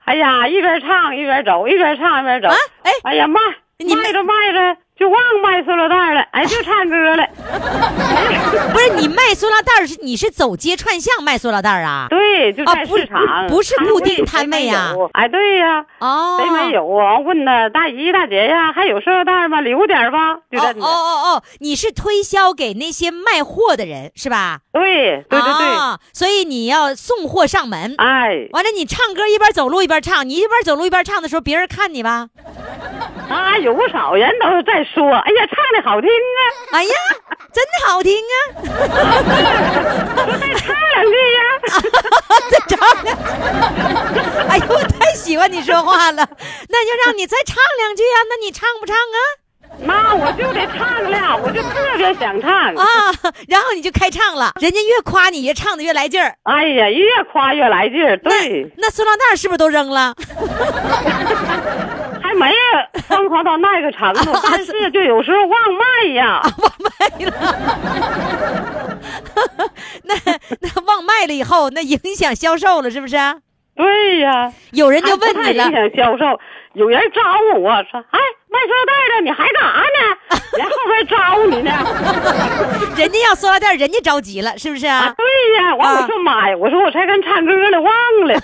[0.06, 2.48] 哎呀，一边唱一边走，一边唱一边走。
[2.48, 2.54] 啊
[2.84, 3.38] 哎哎呀，卖
[3.78, 7.26] 你卖着卖着就忘卖塑料袋了，哎，就 唱歌了。
[8.72, 12.06] 不是你卖塑料袋是你是走街串巷卖塑料袋啊？
[12.10, 14.94] 对，就在市场，不是固定摊摊位呀呀。
[15.12, 15.84] 哎，对呀。
[16.00, 17.18] 哦，谁没有啊？
[17.20, 19.60] 问他大姨大姐呀，还有塑料袋吗？
[19.60, 20.34] 留点吧。
[20.34, 24.58] 哦哦哦哦，你是推销给那些卖货的人是吧？
[24.72, 27.94] 对对对对，啊所以你要送货上门。
[27.98, 32.28] 哎，完了，你唱歌一边走路一边唱，你一边走路一边唱的时候，别人看你吧？
[33.32, 36.40] 啊，有不少人都在说，哎呀，唱的好听啊，
[36.72, 36.94] 哎呀，
[37.52, 38.34] 真的好听啊！
[40.24, 41.38] 说再唱两句呀。
[42.50, 43.16] 再唱两，
[44.48, 46.26] 哎呦，我太喜欢你说话了，
[46.68, 48.18] 那就让你再唱两句啊？
[48.30, 49.47] 那你唱不唱啊？
[49.80, 52.50] 那我就得唱了，我就特别想唱。
[52.74, 52.84] 啊，
[53.48, 56.34] 然后你就开唱了，人家越夸你，越唱的越来劲儿。
[56.44, 60.14] 哎呀，越夸越来劲儿，对，那塑料袋是不是都扔了？
[62.20, 62.52] 还没
[63.08, 66.42] 疯狂到那个程度， 但是就有时候忘卖呀。
[66.58, 66.90] 忘卖
[67.26, 67.32] 了，
[70.04, 70.14] 那
[70.60, 73.16] 那忘卖了以后，那影响销售了，是不是？
[73.74, 76.38] 对呀，有人就问你了影，响销售，
[76.78, 77.20] 有人招
[77.52, 80.00] 呼我说：“哎，卖塑料袋的，你还干啥呢？
[80.56, 81.72] 人后边招呼你呢。
[82.96, 85.14] 人家要塑料袋，人家着急了，是不是啊，啊？
[85.16, 85.26] 对
[85.60, 87.92] 呀，完啊我说妈呀，我说我才跟唱歌呢，忘
[88.28, 88.34] 了。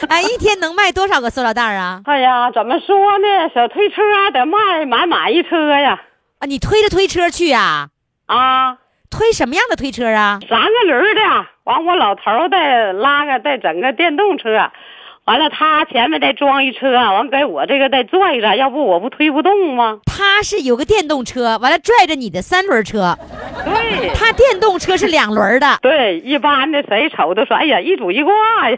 [0.08, 2.00] 哎，一天能卖多少个塑料袋啊？
[2.06, 3.50] 哎呀，怎么说呢？
[3.54, 6.00] 小推车得卖满满一车呀。
[6.38, 7.88] 啊，你推着推车去呀、
[8.26, 8.78] 啊，
[9.10, 10.38] 推什么样的推车啊？
[10.48, 11.20] 三个轮儿的，
[11.64, 14.70] 完我老头儿再拉个再整个电动车，
[15.26, 19.98] 完了他前面再装一车，完给我这个再拽着，要不我不推不动吗？
[20.06, 23.16] 他是有个电动车，完了拽着你的三轮车，
[23.64, 24.10] 对。
[24.14, 28.32] 他电动车是两轮的，对，一般的谁瞅都说，哎呀，一主一挂
[28.70, 28.76] 呀，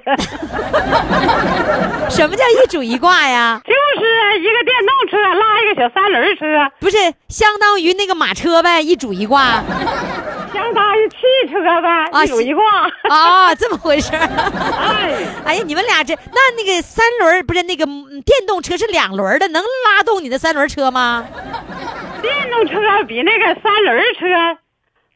[2.10, 3.60] 什么叫一主一挂呀？
[3.64, 6.44] 就是一个电动车拉一个小三轮车，
[6.80, 6.96] 不是
[7.28, 9.62] 相当于那个马车呗，一主一挂
[10.52, 11.16] 相当于汽
[11.50, 12.64] 车呗，啊一主一挂。
[13.08, 14.20] 啊，这么回事儿。
[14.20, 15.12] 哎，
[15.44, 21.26] 哎呀，你们俩这那那个三轮不是那个嗯电动车是两轮的，能拉动你的三轮车吗？
[22.20, 24.26] 电动车比那个三轮车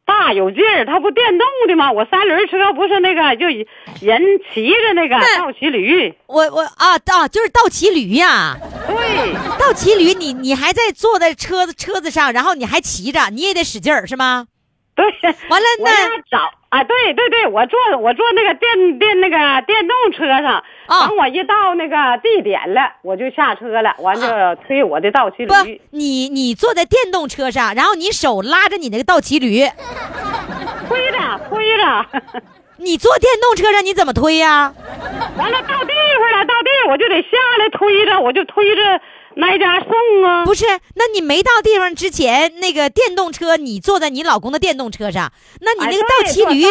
[0.05, 1.91] 大有劲儿，它不电动的吗？
[1.93, 3.47] 我三轮车不是那个就
[4.01, 4.23] 人
[4.53, 14.47] 骑着那个倒骑驴，我我啊啊，就是倒骑驴呀、对倒骑驴你你还在坐在车子车子上，然后你还骑着，你也得使劲儿是吗？
[14.97, 15.07] 对。
[15.49, 24.27] 完了那找啊，对对对，我坐我坐那个电电那个电动车上，啊等我一到那个地点了，我就下车了，完就
[24.67, 29.61] 推我的倒骑不驴，，你你坐在电动车上，然后你手拉着你那个倒骑驴，
[30.89, 32.07] 推着推着，
[32.79, 34.75] 你坐电动车上你怎么推呀、
[35.37, 37.29] 完了到地方了，到地方我就得下
[37.59, 39.01] 来推着，我就推着
[39.37, 40.45] 哪家送啊？
[40.45, 46.65] 不是，那你没到地方之前，那个电动车你坐在你老公的电动车上，那你那个倒骑驴，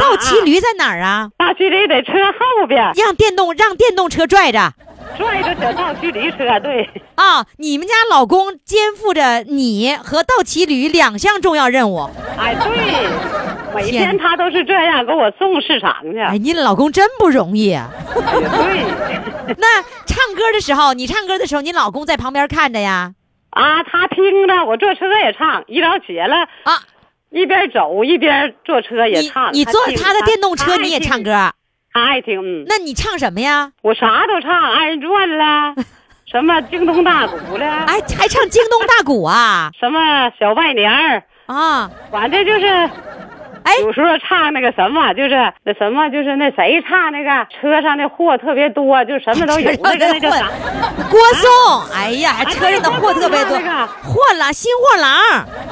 [0.00, 1.30] 倒骑驴在哪儿啊？
[1.38, 4.74] 倒骑驴在车后边让电动让电动车拽着
[5.16, 6.88] 拽着小倒骑驴车，对。
[7.14, 7.44] 啊！
[7.56, 12.08] 你们家老公肩负着你和倒骑驴两项重要任务。
[12.36, 13.08] 哎，对，
[13.84, 16.18] 每天天他都是这样给我送市场去。
[16.18, 17.88] 哎，你老公真不容易啊！
[18.14, 23.12] 对， 那唱歌的时候，你唱歌的时候，你老公在旁边看着呀？
[23.50, 26.82] 啊，他听着，我坐车也唱，一早起来啊，
[27.30, 29.52] 一边走一边坐车也唱。
[29.54, 31.52] 你坐他的电动车，你也唱，歌？
[31.92, 32.40] 他爱听。
[32.40, 33.72] 嗯，那你唱什么呀？
[33.82, 35.74] 我啥都唱，二人转了，
[36.30, 39.70] 什么京东大鼓了，哎，还唱京东大鼓啊？
[39.78, 42.90] 什么小拜年儿，啊，反正就是。
[43.64, 49.70] 哎有时候唱那个什么，就是那什么，就是那谁唱那个车上的货特别多，就什么都有。
[49.82, 50.48] 那个那叫啥？
[51.10, 53.58] 郭松，哎呀，车上的货特别多
[54.02, 55.10] 货郎新货郎，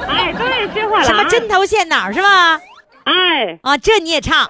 [0.07, 1.03] 哎，对，新货郎。
[1.03, 2.59] 什么针头线脑是吧？
[3.05, 4.49] 哎，啊，这你也唱？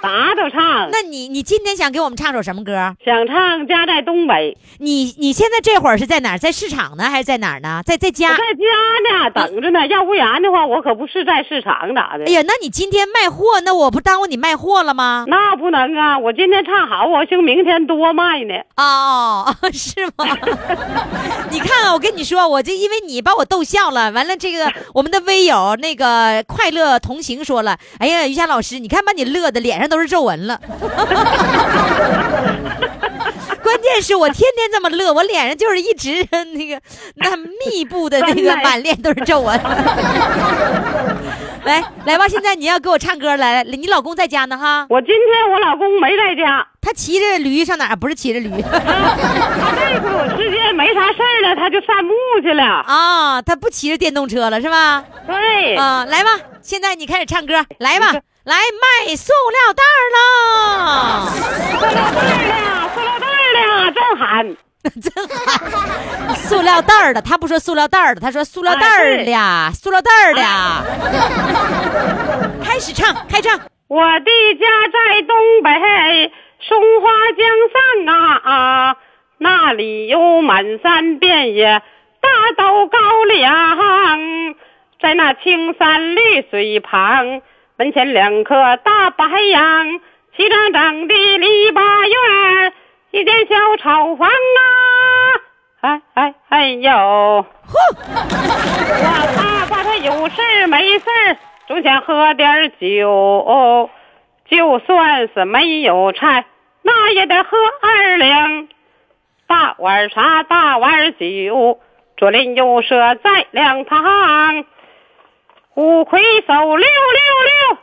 [0.00, 0.88] 啥都唱。
[0.90, 2.94] 那你你今天想给我们唱首什么歌？
[3.04, 6.38] 想唱《家在东北》，你你现在这会儿是在哪儿？
[6.38, 7.82] 在市场呢，还是在哪儿呢？
[7.84, 8.28] 在在家？
[8.28, 9.86] 在家呢，等着呢。
[9.88, 12.32] 要不然的话，我可不是在市场咋的哎？
[12.32, 15.24] 呀，那你今天卖货，那我不耽误你卖货了吗？
[15.26, 16.18] 那不能啊！
[16.18, 18.54] 我今天唱好，我兴明天多卖呢。
[18.76, 20.26] 哦，是吗？
[21.50, 30.60] 你看啊，我跟你说，我就因为你把我逗笑了，完了这个 我们的微友那个快乐同行说了，哎呀，于霞老师，你看把你乐的脸上都是皱纹了。
[33.62, 36.80] 关键是我天天这么乐，我脸上就是一直那个
[37.16, 39.60] 那密布的那个满脸都是皱纹。
[41.64, 44.86] 来来吧，现在你要给我唱歌来，你老公在家呢哈？
[44.88, 47.96] 我今天我老公没在家，他骑着驴上哪儿？
[47.96, 48.78] 不是骑着驴 他
[49.76, 52.62] 这会儿有时间没啥事儿了，他就散步去了。
[52.86, 55.04] 啊，他不骑着电动车了是吧？
[55.26, 56.30] 对，啊，来吧，
[56.62, 58.14] 现在你开始唱歌，来吧，
[58.48, 64.56] 来卖塑料袋儿了，塑料袋儿了，塑料袋儿了，正喊。
[65.02, 65.36] 真喊。
[66.48, 70.82] 塑料袋儿的，他不说塑料袋儿的，他说塑料袋儿的呀，塑料袋儿的呀。
[72.64, 73.60] 开始唱，开唱。
[73.88, 76.32] 我的家在东北
[76.66, 78.96] 松花江上啊啊，
[79.36, 81.82] 那里有满山遍野
[82.22, 84.54] 大豆高粱，
[85.02, 87.42] 在那青山绿水旁，
[87.78, 90.00] 门前两棵大白杨，
[90.36, 92.72] 齐整整的篱笆院，
[93.12, 94.32] 一间小草房啊，
[95.82, 96.90] 哎哎哎呦！
[96.90, 97.44] 我
[99.36, 101.04] 爸爸他有事没事
[101.68, 103.88] 总想喝点儿酒，
[104.50, 106.46] 就算是没有菜，
[106.82, 108.66] 那也得喝二两。
[109.46, 111.78] 大碗茶，大碗酒，
[112.16, 114.64] 左邻右舍在两旁。
[115.78, 116.88] 五魁首六六
[117.70, 117.78] 六，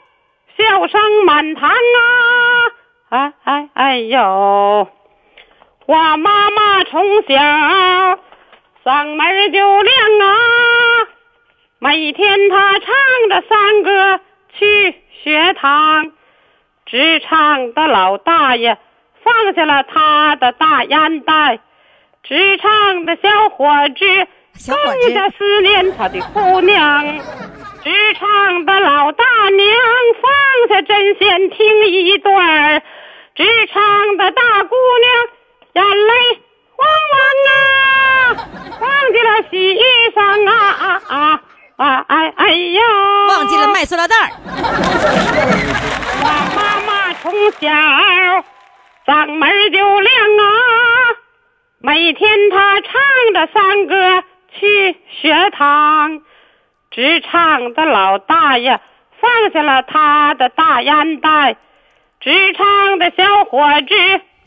[0.58, 1.73] 笑声满堂啊！
[3.08, 4.89] 哎哎哎呦！
[5.86, 7.34] 我妈妈从小
[8.84, 11.08] 嗓门就亮啊，
[11.79, 12.89] 每天她唱
[13.29, 14.19] 着山歌
[14.60, 16.12] 去学堂，
[16.86, 18.77] 职场的老大爷
[19.23, 21.62] 放下了他的大烟袋，
[22.23, 27.05] 职场的小伙子小伙子更加思念他的姑娘。
[27.86, 29.78] 职场的老大娘
[30.19, 32.82] 放下针线听一段儿，
[33.36, 36.41] 职场的大姑娘眼泪
[36.78, 37.15] 汪汪
[37.52, 37.54] 啊，
[38.82, 39.84] 忘记了洗衣
[40.15, 41.41] 裳啊啊啊
[41.78, 42.82] 啊哎哎呦，
[43.28, 44.32] 忘记了卖塑料袋儿。
[46.24, 47.69] 我妈妈从小
[49.06, 50.50] 嗓门儿就亮啊，
[51.82, 52.91] 每天她唱
[53.36, 54.24] 着山歌
[54.60, 56.19] 去学堂。
[56.91, 58.80] 职场的老大爷
[59.19, 61.58] 放下了他的大烟袋，
[62.19, 63.95] 职场的小伙子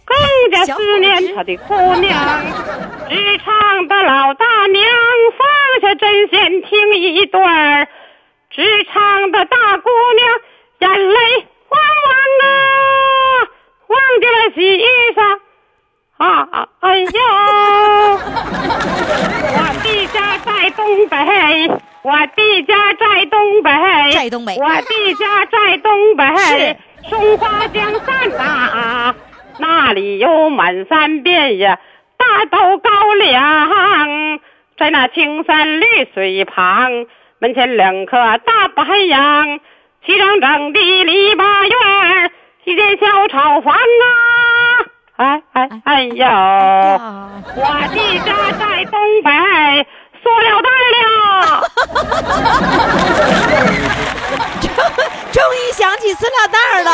[0.05, 0.17] 更
[0.51, 2.19] 加思念他的姑娘。
[3.09, 4.85] 职场的老大娘
[5.37, 7.89] 放下针线听一段儿，
[8.51, 12.13] 职场的大姑娘眼泪汪汪
[12.45, 12.49] 啊，
[13.89, 15.39] 忘记了洗衣裳
[16.17, 17.09] 啊啊哎呦！
[19.51, 21.17] 我的家在东北，
[22.03, 23.71] 我弟家在东北，
[24.13, 26.77] 在东北我弟家在东北，是
[27.09, 29.15] 松花江上啊，
[29.59, 31.79] 那里有满山遍野
[32.17, 34.41] 大豆高粱，
[34.79, 37.07] 在那青山绿水旁，
[37.41, 39.59] 门前两棵大白杨，
[40.07, 42.31] 齐整整的篱笆院儿，
[42.65, 43.79] 一间小草房啊，
[45.17, 46.27] 哎哎哎呦！
[46.27, 49.87] 啊我的家在东北，
[50.23, 50.69] 塑料袋
[51.17, 51.19] 了。
[55.33, 56.91] 终于想起塑料袋了。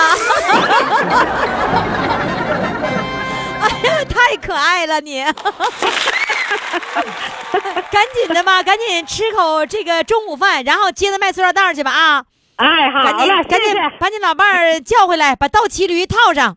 [3.65, 5.25] 哎呀，太可爱了你！
[7.91, 12.23] 赶紧的吧，赶紧吃口这个中午饭，然后接着卖塑料袋去吧啊！
[12.57, 13.75] 哎，好赶紧了，赶紧。
[13.99, 16.57] 把你老伴儿叫回来，把倒骑驴套上。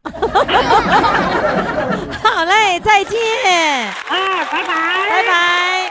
[2.23, 4.73] 好嘞，再见，啊，拜拜，
[5.09, 5.86] 拜拜。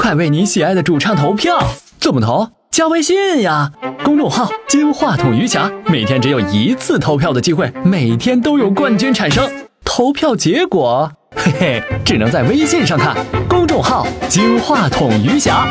[0.00, 1.58] 快，为你喜爱的主唱投票！
[1.98, 2.48] 怎么投？
[2.70, 3.70] 加微信呀，
[4.02, 9.68] 公众号“金话筒余霞”，每天只有一次投票的机会，每天都有冠军产生。
[9.84, 13.14] 投票结果，嘿嘿，只能在微信上看。
[13.46, 15.68] 公众号“金话筒余霞”。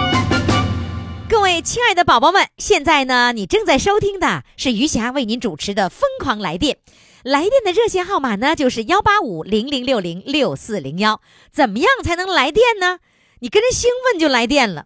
[1.28, 6.76] 各位亲爱的宝宝们，现在呢，你正在收听的是余霞为您主持的《疯狂来电》。
[7.24, 11.20] 来电的热线号码呢，就是幺八五零零六零六四零幺。
[11.52, 13.00] 怎么样才能来电呢？
[13.42, 14.86] 你跟着兴奋就来电了，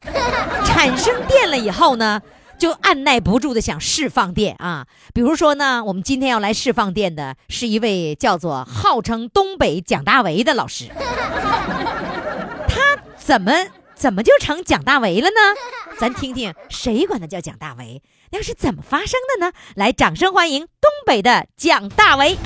[0.63, 2.21] 产生电了以后呢，
[2.59, 4.85] 就按耐不住的想释放电啊。
[5.11, 10.85] 比如说呢，我们今天要来释放电的是一位叫做号称东北蒋大为的老师，
[12.67, 13.51] 他怎么
[13.95, 15.35] 怎么就成蒋大为了呢？
[15.97, 19.53] 咱听听谁管他叫蒋大为，那是怎么发生的呢？
[19.75, 22.37] 来，掌声欢迎东北的蒋大为。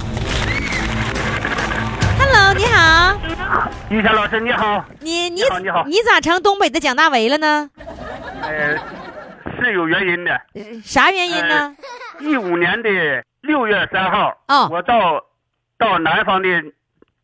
[2.20, 3.18] Hello，你好，
[3.90, 7.70] 玉霞老师你好，你你你好你好你咋成东北的蒋大为了呢？
[8.42, 8.78] 呃，
[9.60, 10.32] 是有原因的。
[10.54, 11.76] 呃啥原因呢？
[12.20, 12.90] 一五年的
[13.42, 15.24] 六月三号，哦我到
[15.78, 16.48] 到南方的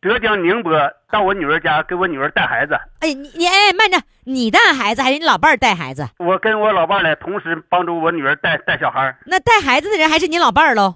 [0.04, 0.78] 浙江宁波，
[1.10, 2.74] 到我女儿家给我女儿带孩子。
[3.00, 6.06] 哎，你你哎，慢着，你带孩子还是你老伴儿带孩子？
[6.18, 9.16] 我跟我老伴儿呢，同时帮助我女儿带带小孩儿。
[9.24, 10.94] 那带孩子的人还是你老伴儿喽？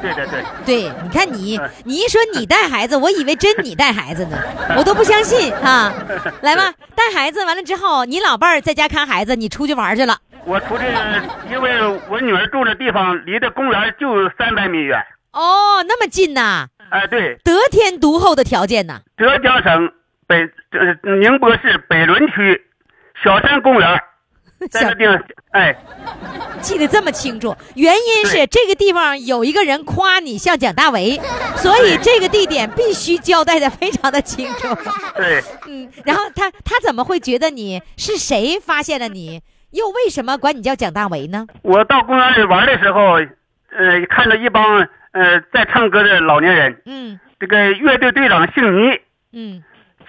[0.00, 4.38] 对对对，对，你看你哎，你一说你带孩子，我以为真你带孩子呢，
[4.78, 5.92] 我都不相信啊！
[6.40, 10.16] 来吧，带孩子完了之后，你老伴儿在家看孩子，你出去玩去了。
[10.46, 10.84] 我出去，
[11.50, 14.98] 因为我女儿住的地方离这公园就三百米远。
[15.32, 19.00] 哦，那么近呐，哎，对，得天独厚的条件呐。
[19.16, 19.90] 浙江省
[20.26, 22.62] 北呃宁波市北仑区
[23.24, 24.00] 小山公园，
[24.70, 25.74] 在小这地方，哎，
[26.60, 31.18] 记得这么清楚，原因是这个地方有一个人夸你像蒋大为，
[31.56, 34.68] 所以这个地点必须交代的非常的清楚。
[35.16, 39.40] 对， 嗯，然后他他怎么会觉得你是谁发现了你，
[39.70, 41.46] 又为什么管你叫蒋大为呢？
[41.62, 43.14] 我到公园里玩的时候，
[43.70, 47.20] 呃，看到一帮呃在唱歌的老年人，嗯。
[47.38, 49.00] 这个乐队队长姓倪，
[49.32, 49.62] 嗯。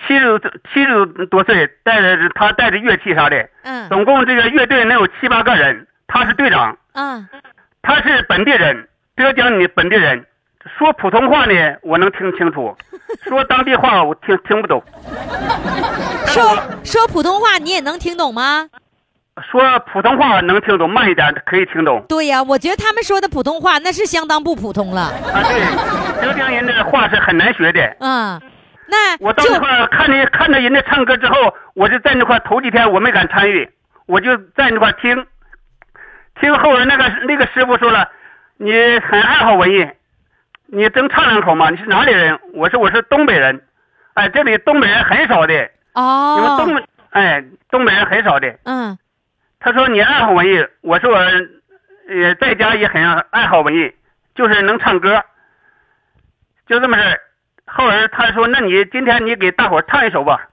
[0.05, 0.39] 七十
[0.73, 3.87] 七十多岁，带着他带着乐器啥的，嗯。
[3.89, 7.27] 总共这个乐队能有七八个人，他是队长，嗯。
[7.81, 10.25] 他是本地人，浙江的本地人，
[10.77, 12.75] 说普通话呢我能听清楚，
[13.27, 14.83] 说当地话我听听不懂，
[16.27, 18.69] 说说普通话你也能听懂吗？
[19.41, 22.05] 说普通话能听懂，慢一点可以听懂。
[22.07, 25.01] 对呀、我觉得他们说的普通话那是相当不普通了。
[25.01, 27.81] 啊，对，浙江人的话是很难学的。
[27.99, 28.39] 嗯，
[28.87, 33.67] 那我到那块看着看着人家唱歌之后，我就在那块头几天我没敢参与，
[34.05, 35.25] 我就在那块听，
[36.39, 38.07] 听后来那个那个师傅说了，
[38.57, 39.87] 你很爱好文艺，
[40.67, 41.71] 你真唱两口嘛？
[41.71, 42.39] 你是哪里人？
[42.53, 43.63] 我说我是东北人，
[44.13, 48.55] 哎，这里东北人很少的，你们哦，东北哎东北人很少的。
[48.65, 48.95] 嗯
[49.63, 51.23] 他说你爱好文艺，我说我
[52.13, 53.01] 也在家也很
[53.31, 53.91] 爱好文艺，
[54.35, 55.23] 就是能唱歌，
[56.67, 57.19] 就这么事儿。
[57.65, 60.49] 后来他说，那你今天你给大伙儿唱一首吧。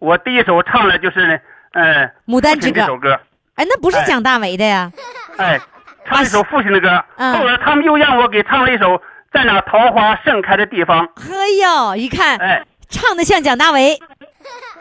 [0.00, 1.40] 我第一首唱的就是
[1.72, 3.20] 呃牡丹之歌这首歌，
[3.54, 4.90] 哎，那不是哎蒋大为的呀？
[5.38, 5.60] 哎，
[6.06, 7.04] 唱一首父亲的歌。
[7.16, 8.96] 嗯后来他们又让我给唱了一首
[9.32, 11.06] 《在那桃花盛开的地方》。
[11.16, 13.96] 嘿呦，一看哎，唱的像蒋大为。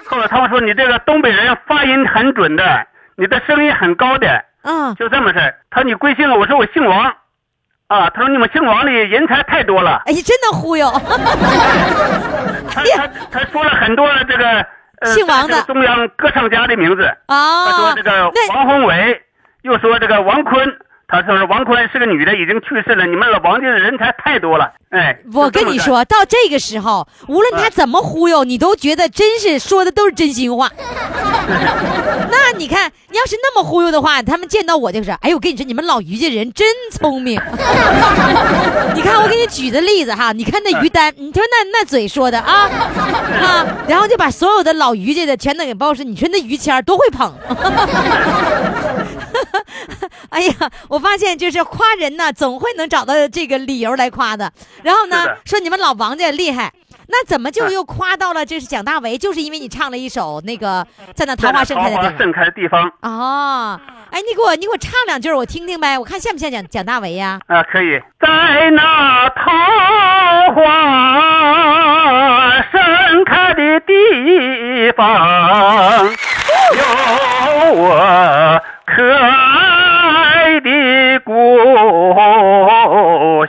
[0.07, 2.87] 后来他们说你这个东北人发音很准的，
[3.19, 4.45] 你的声音很高的。
[4.63, 5.55] 嗯，就这么事儿。
[5.69, 6.35] 他说你贵姓啊？
[6.35, 7.13] 我说我姓王。
[7.87, 10.03] 啊，他说你们姓王的人才太多了。
[10.05, 10.89] 哎呀，真能忽悠。
[12.71, 14.65] 他他他说了很多这个
[15.01, 17.11] 呃，姓王的中央歌唱家的名字。
[17.27, 19.21] 他说哦这，个王宏伟，
[19.63, 20.79] 又说这个王坤。
[21.09, 23.05] 他说王坤是个女的，已经去世了。
[23.07, 24.71] 你们老王家的人才太多了。
[24.91, 30.69] 哎，我跟你说，到这个时候，无论他啊怎么忽悠，你都觉得真是说的都是真心话。
[32.31, 37.41] 那你看，你要是那么忽悠的话，他们见到我就是：“哎，我跟你说，你们老于家人真聪明。
[38.93, 42.69] ”你看，我给你举的例子哈，你看那于丹，你说那那嘴说的啊
[43.41, 47.33] 啊，然后就把所有的老于家的全都给包是，你说那于谦儿多会捧。
[50.29, 50.53] 哎呀，
[50.87, 54.51] 我发现就是夸人呢，总会能找到这个理由来夸的。
[54.83, 56.73] 然后呢，说你们老王家厉害，
[57.07, 59.17] 那怎么就啊又夸到了这是蒋大为？
[59.17, 63.79] 就是因为你唱了一首那个在那桃花盛开的盛开的地方哦，
[64.11, 67.39] 哎，你给我你给我唱两句，我听听呗，我看像不像蒋蒋大为呀？
[67.47, 67.99] 啊，可以。
[68.19, 68.27] 在
[68.71, 69.51] 那桃
[70.53, 70.61] 花
[72.71, 76.05] 盛开的地方，
[76.75, 76.83] 有
[77.81, 78.61] 我
[78.95, 81.33] 可爱的故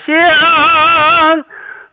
[0.06, 0.14] 乡。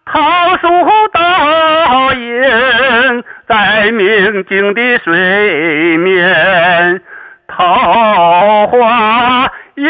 [0.06, 0.68] 桃树
[1.14, 7.02] 倒影在明净的水面，
[7.48, 9.89] 桃花映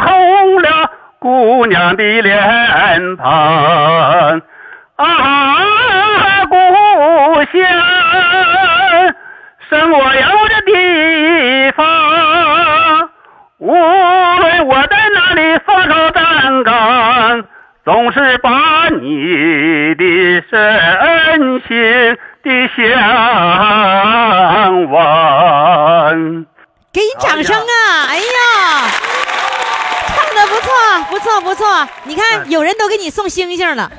[0.00, 0.90] 红了
[1.20, 4.40] 姑娘的脸庞。
[4.96, 5.06] 啊，
[6.48, 6.56] 故
[7.52, 7.60] 乡，
[9.68, 11.84] 生我有的地方，
[13.66, 17.44] 无论我在哪里发烧站岗，
[17.84, 20.04] 总是把你的
[20.48, 21.76] 深情
[22.44, 22.86] 的向
[24.88, 26.46] 往。
[26.92, 28.06] 给你掌声啊！
[28.08, 28.22] 哎呀，
[30.14, 30.70] 唱的不错
[31.10, 33.90] 不错，不错你看有人都给你送星星了，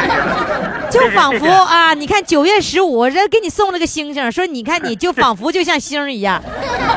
[0.90, 6.42] 就仿佛啊，你看九月十五人给你送了个星星，说你看你就仿佛就像星一样。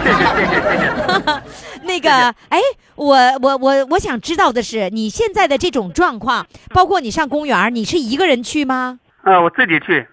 [1.83, 2.09] 那个，
[2.49, 2.59] 哎，
[2.95, 8.99] 我我我我想知道的是，你现在的这种状况，包括你上公园，你是一个人去吗？
[9.23, 10.07] 啊，我自己去，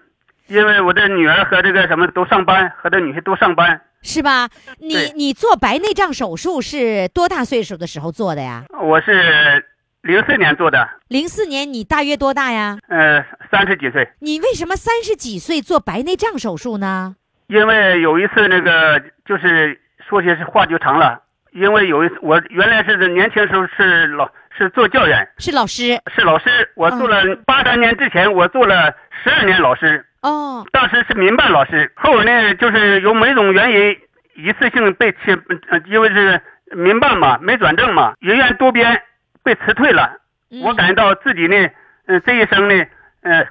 [0.47, 3.81] 因为我的女儿和这个什么都上班，和这女婿都上班。
[4.01, 4.47] 是吧？
[4.79, 8.63] 你你做白内障手术是多大岁数的时候做的呀？
[8.81, 9.65] 我是
[10.01, 12.77] 零四年做的，零四年你大约多大呀？
[12.87, 13.21] 呃，
[13.51, 14.07] 三十几岁。
[14.19, 17.15] 你为什么三十几岁做白内障手术呢？
[17.47, 21.21] 因为有一次那个就是说些是话就长了，
[21.51, 24.27] 因为有一次我原来是年轻时候是老
[24.57, 26.01] 是做教员，是老师。
[26.15, 28.91] 是老师，我做了八三年之前我做了
[29.23, 33.95] 十二年老师，哦，当时是民办老师，后来呢就是有某种原因
[34.33, 38.99] 一次性被辞，呃因为是民办嘛，没转正嘛，人员多编
[39.43, 40.17] 被辞退了。
[40.49, 40.63] 嗯。
[40.63, 41.69] 我感觉到自己呢，
[42.07, 42.83] 呃，这一生呢，
[43.21, 43.45] 呃，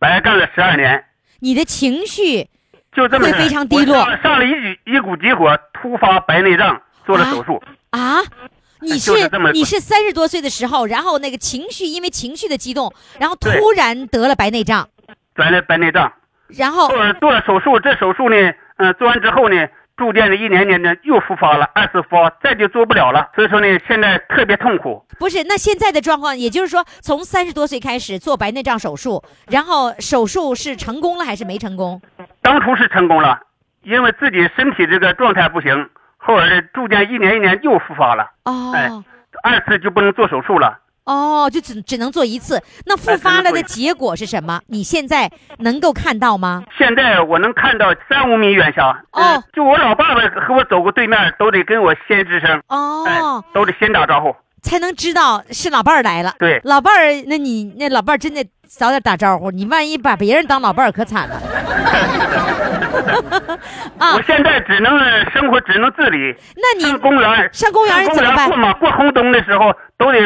[0.00, 1.04] 白干了十二年，
[1.38, 2.48] 你的情绪
[2.92, 7.62] 就这么会非常低落上上了一股一股急火，突发白内障，做了手术。
[7.90, 8.20] 啊？
[8.82, 14.88] 你是是你是三十多岁的时候，然后那个情绪因为情绪的激动，然后突然得了白内障，
[15.34, 16.10] 得了白内障，
[16.48, 18.36] 然后做了做了手术，这手术呢，
[18.78, 19.68] 嗯、做完之后呢，
[20.00, 25.04] 逐渐的一年年的又复发了，二次复发，再就做不了了，所以说呢，现在特别痛苦。
[25.18, 32.00] 不是，那现在的状况，也就是说，从三十多岁开始做白内障手术，然后手术是成功了还是没成功？
[32.40, 33.40] 当初是成功了，
[33.82, 38.90] 因为自己身体这个状态不行，后来住店一年一年又复发了，哦、哎
[39.42, 40.78] 二次就不能做手术了。
[41.04, 42.62] 哦，就只只能做一次。
[42.86, 44.60] 那复发了的结果是什么？
[44.68, 46.62] 你现在能够看到吗？
[46.78, 54.34] 现在我能看到三五米远下，呃哦就我老爸爸和我走过对面，都得跟我先吱声，哦哦，，都得先打招呼。
[54.62, 56.34] 才能知道是老伴儿来了。
[56.38, 61.40] 对老伴儿，那你那老伴儿真的早点打招呼，你万一把别人当老伴儿可惨了。
[63.98, 64.92] 啊我，现在只能
[65.32, 70.18] 生活只能自理，那你上公园上公园怎么办过马过红灯的时候，都得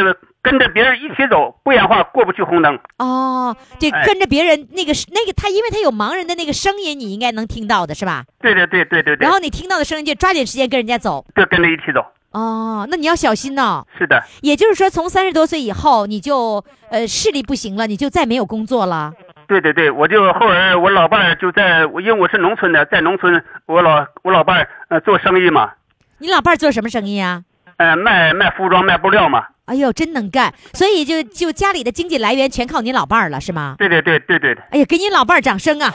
[0.44, 2.78] 跟着别人一起走，不然的话过不去红灯。
[2.98, 8.24] 哦，这哎跟着别人那个那个他，因为他有盲人的那个声音，你应该能听到的是吧？
[8.42, 11.24] 对对对对对对然，后你听到的声音就抓紧时间跟人家走。
[11.34, 12.04] 就跟着一起走。
[12.32, 19.14] 哦，那你要小心呢、是的，也就是说，从三十多岁以后，你就呃视力不行了，你就再没有工作了。
[19.46, 25.70] 对对对，我就后来我老伴儿就在，因为我是农村的，在农村我老我老伴儿呃做生意嘛，
[26.18, 27.42] 你老伴儿做什么生意啊？
[27.78, 29.46] 呃卖卖服装卖布料嘛。
[29.66, 30.52] 哎呦，真能干！
[30.74, 33.76] 所以就就家里的经济来源全靠你老伴儿了，是吗？
[33.78, 35.92] 对对对对对，哎呀，给你老伴儿掌声啊！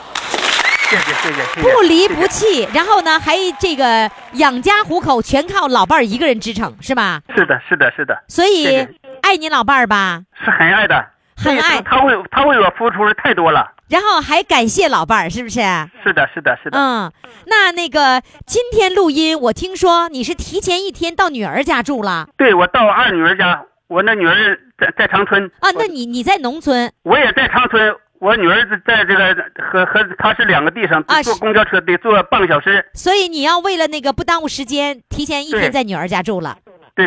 [0.90, 1.62] 谢谢谢谢谢谢。
[1.62, 7.22] 不离不弃，然后呢，还这个养家糊口全靠老伴儿一个人支撑，是吧？
[7.36, 8.88] 是的是的是的，所以
[9.22, 11.06] 爱你老伴儿吧，是很爱的，
[11.44, 13.72] 很爱他为他为我付出的太多了。
[13.90, 15.62] 然后还感谢老伴儿，是不是？
[16.04, 17.12] 是的是的是的，嗯，
[17.48, 25.72] 那那个今天录音，我听说你是提前一天到女儿家住了对我到二女儿家，我那女儿在在长春啊？
[25.76, 29.36] 那你你在农村我也在长春，我女儿在这个
[29.72, 32.86] 和和她是两个地方，啊是坐公交车得坐半个小时。
[32.94, 36.58] 所以你要为了那个不耽误时间，提前一天在女儿家住了。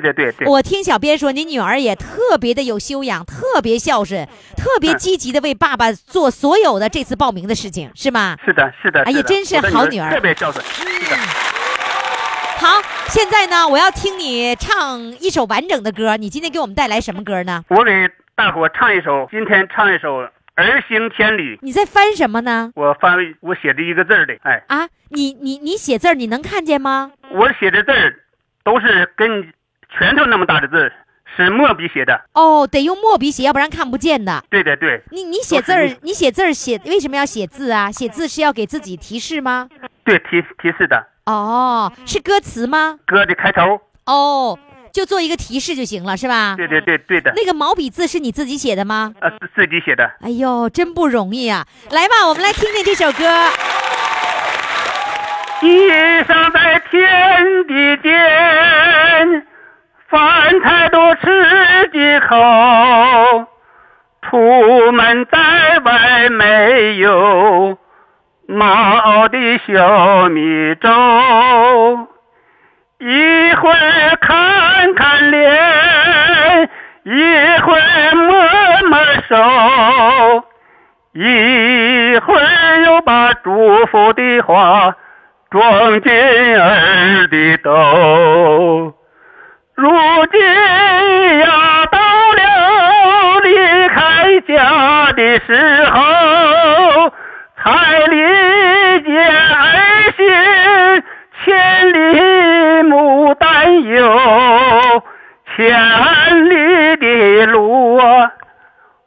[0.01, 4.27] 对对对对，我听小编说，你女儿也特别的有修养，特别孝顺，
[4.57, 8.37] 特别嗯积极的为爸爸做所有的这次报名的事情，是吗？
[8.45, 9.03] 是的是的。
[9.03, 10.65] 哎呀真是好女儿特别孝顺。
[10.65, 11.17] 是的，
[12.59, 16.17] 好，现在呢，我要听你唱一首完整的歌。
[16.17, 17.63] 你今天给我们带来什么歌呢？
[17.69, 17.91] 我给
[18.35, 20.21] 大伙唱一首，今天唱一首
[20.55, 21.57] 《儿行千里》。
[21.61, 22.73] 你在翻什么呢？
[22.75, 27.13] 我翻我写的一个字儿的，哎，啊，你你你写字儿，你能看见吗？
[27.31, 28.15] 我写的字儿
[28.65, 29.53] 都是跟
[29.99, 30.93] 拳头那么大的字，
[31.37, 32.21] 是墨笔写的。
[32.35, 34.43] 哦，得用墨笔写，要不然看不见的。
[34.51, 37.91] 对对对你你写字儿，你写字儿写为什么要写字啊？
[37.91, 39.69] 写字是要给自己提示吗？
[40.05, 42.99] 对，提提示的哦，是歌词吗？
[43.07, 43.81] 歌的开头。
[44.07, 44.59] 哦，
[44.93, 46.55] 就做一个提示就行了，是吧？
[46.57, 49.15] 对对对对的，那个毛笔字是你自己写的吗？
[49.21, 50.11] 呃，自自己写的。
[50.21, 51.67] 哎呦，真不容易啊！
[51.91, 53.25] 来吧，我们来听听这首歌。
[55.61, 59.47] 地上在天地间，
[60.13, 62.37] 饭菜多吃几口。
[64.29, 65.39] 出门在
[65.85, 67.79] 外没有
[68.47, 70.89] 毛的小米粥，
[72.99, 76.71] 一会儿看看脸，
[77.05, 78.29] 一会儿摸
[78.91, 78.99] 摸
[79.29, 80.45] 手。
[81.15, 84.95] 一会儿又把祝福的话
[85.51, 88.95] 装进儿的兜。
[89.83, 89.91] 如
[90.31, 90.41] 今
[91.41, 97.13] 呀到了离开家的时候
[97.61, 101.03] 才理解儿行
[101.45, 105.03] 千里母担忧
[105.57, 108.31] 千里的路啊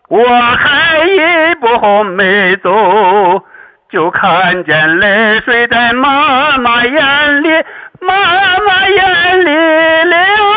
[0.10, 3.42] 我还一步没走
[3.90, 7.50] 就看见泪水在妈妈眼里
[8.02, 8.14] 妈
[8.60, 10.55] 妈眼里流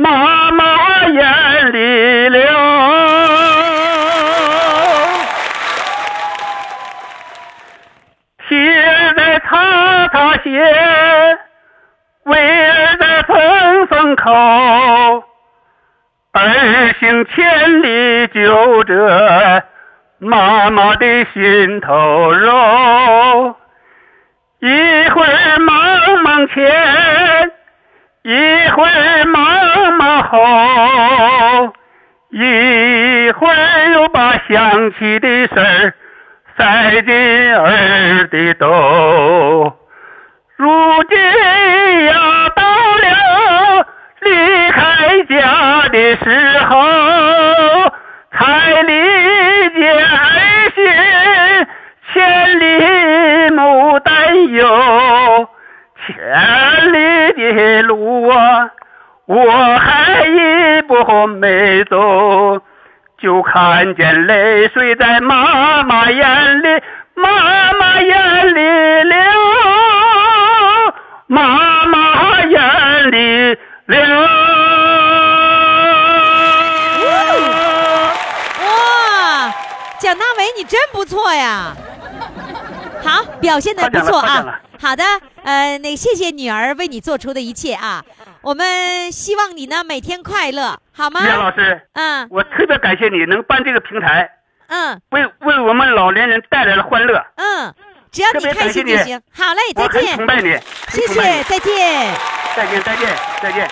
[0.00, 2.40] 妈妈眼里流。
[8.48, 10.50] 鞋在擦擦鞋，
[12.26, 14.32] 为儿在缝缝口。
[16.30, 19.64] 儿行千里就这
[20.18, 23.56] 妈妈的心头肉，
[24.60, 27.50] 一会儿忙忙前，
[28.22, 29.44] 一会儿忙
[30.30, 31.72] 后，
[32.30, 35.94] 一会儿又把想起的事儿
[36.56, 39.72] 塞进儿的兜。
[40.56, 40.68] 如
[41.04, 41.18] 今
[42.06, 42.14] 呀，
[42.54, 43.86] 到了
[44.20, 46.76] 离开家的时候，
[48.32, 48.92] 才理
[49.74, 50.82] 解儿行
[52.12, 55.48] 千里母担忧，
[56.06, 56.12] 千
[56.92, 56.96] 里
[57.32, 58.70] 的路啊，
[59.28, 62.62] 我还一步没走，
[63.18, 66.82] 就看见泪水在妈妈眼里，
[67.14, 68.60] 妈妈眼里
[69.04, 69.18] 流，
[71.26, 74.00] 妈妈眼里流。
[78.64, 79.52] 哇，
[79.98, 81.76] 蒋大为你真不错呀！
[83.04, 84.58] 好，表现的不错啊。
[84.80, 85.04] 好的，
[85.42, 88.02] 呃，那谢谢女儿为你做出的一切啊，
[88.48, 91.20] 我们希望你呢每天快乐，好吗？
[91.28, 94.26] 杨老师，嗯我特别感谢你能办这个平台，
[94.68, 97.22] 嗯为为我们老年人带来了欢乐。
[97.36, 97.74] 嗯，
[98.10, 99.20] 只要你开心就行。
[99.30, 100.48] 好嘞，再见很崇，拜你，
[100.88, 102.14] 谢谢，再见。
[102.56, 103.08] 再见，再见，
[103.42, 103.68] 再见。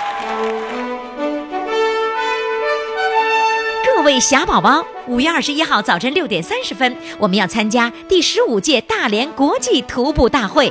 [3.86, 10.70] 各位小宝宝，五月二十一号早晨六点三十分，我们要参加第十五届大连国际徒步大会，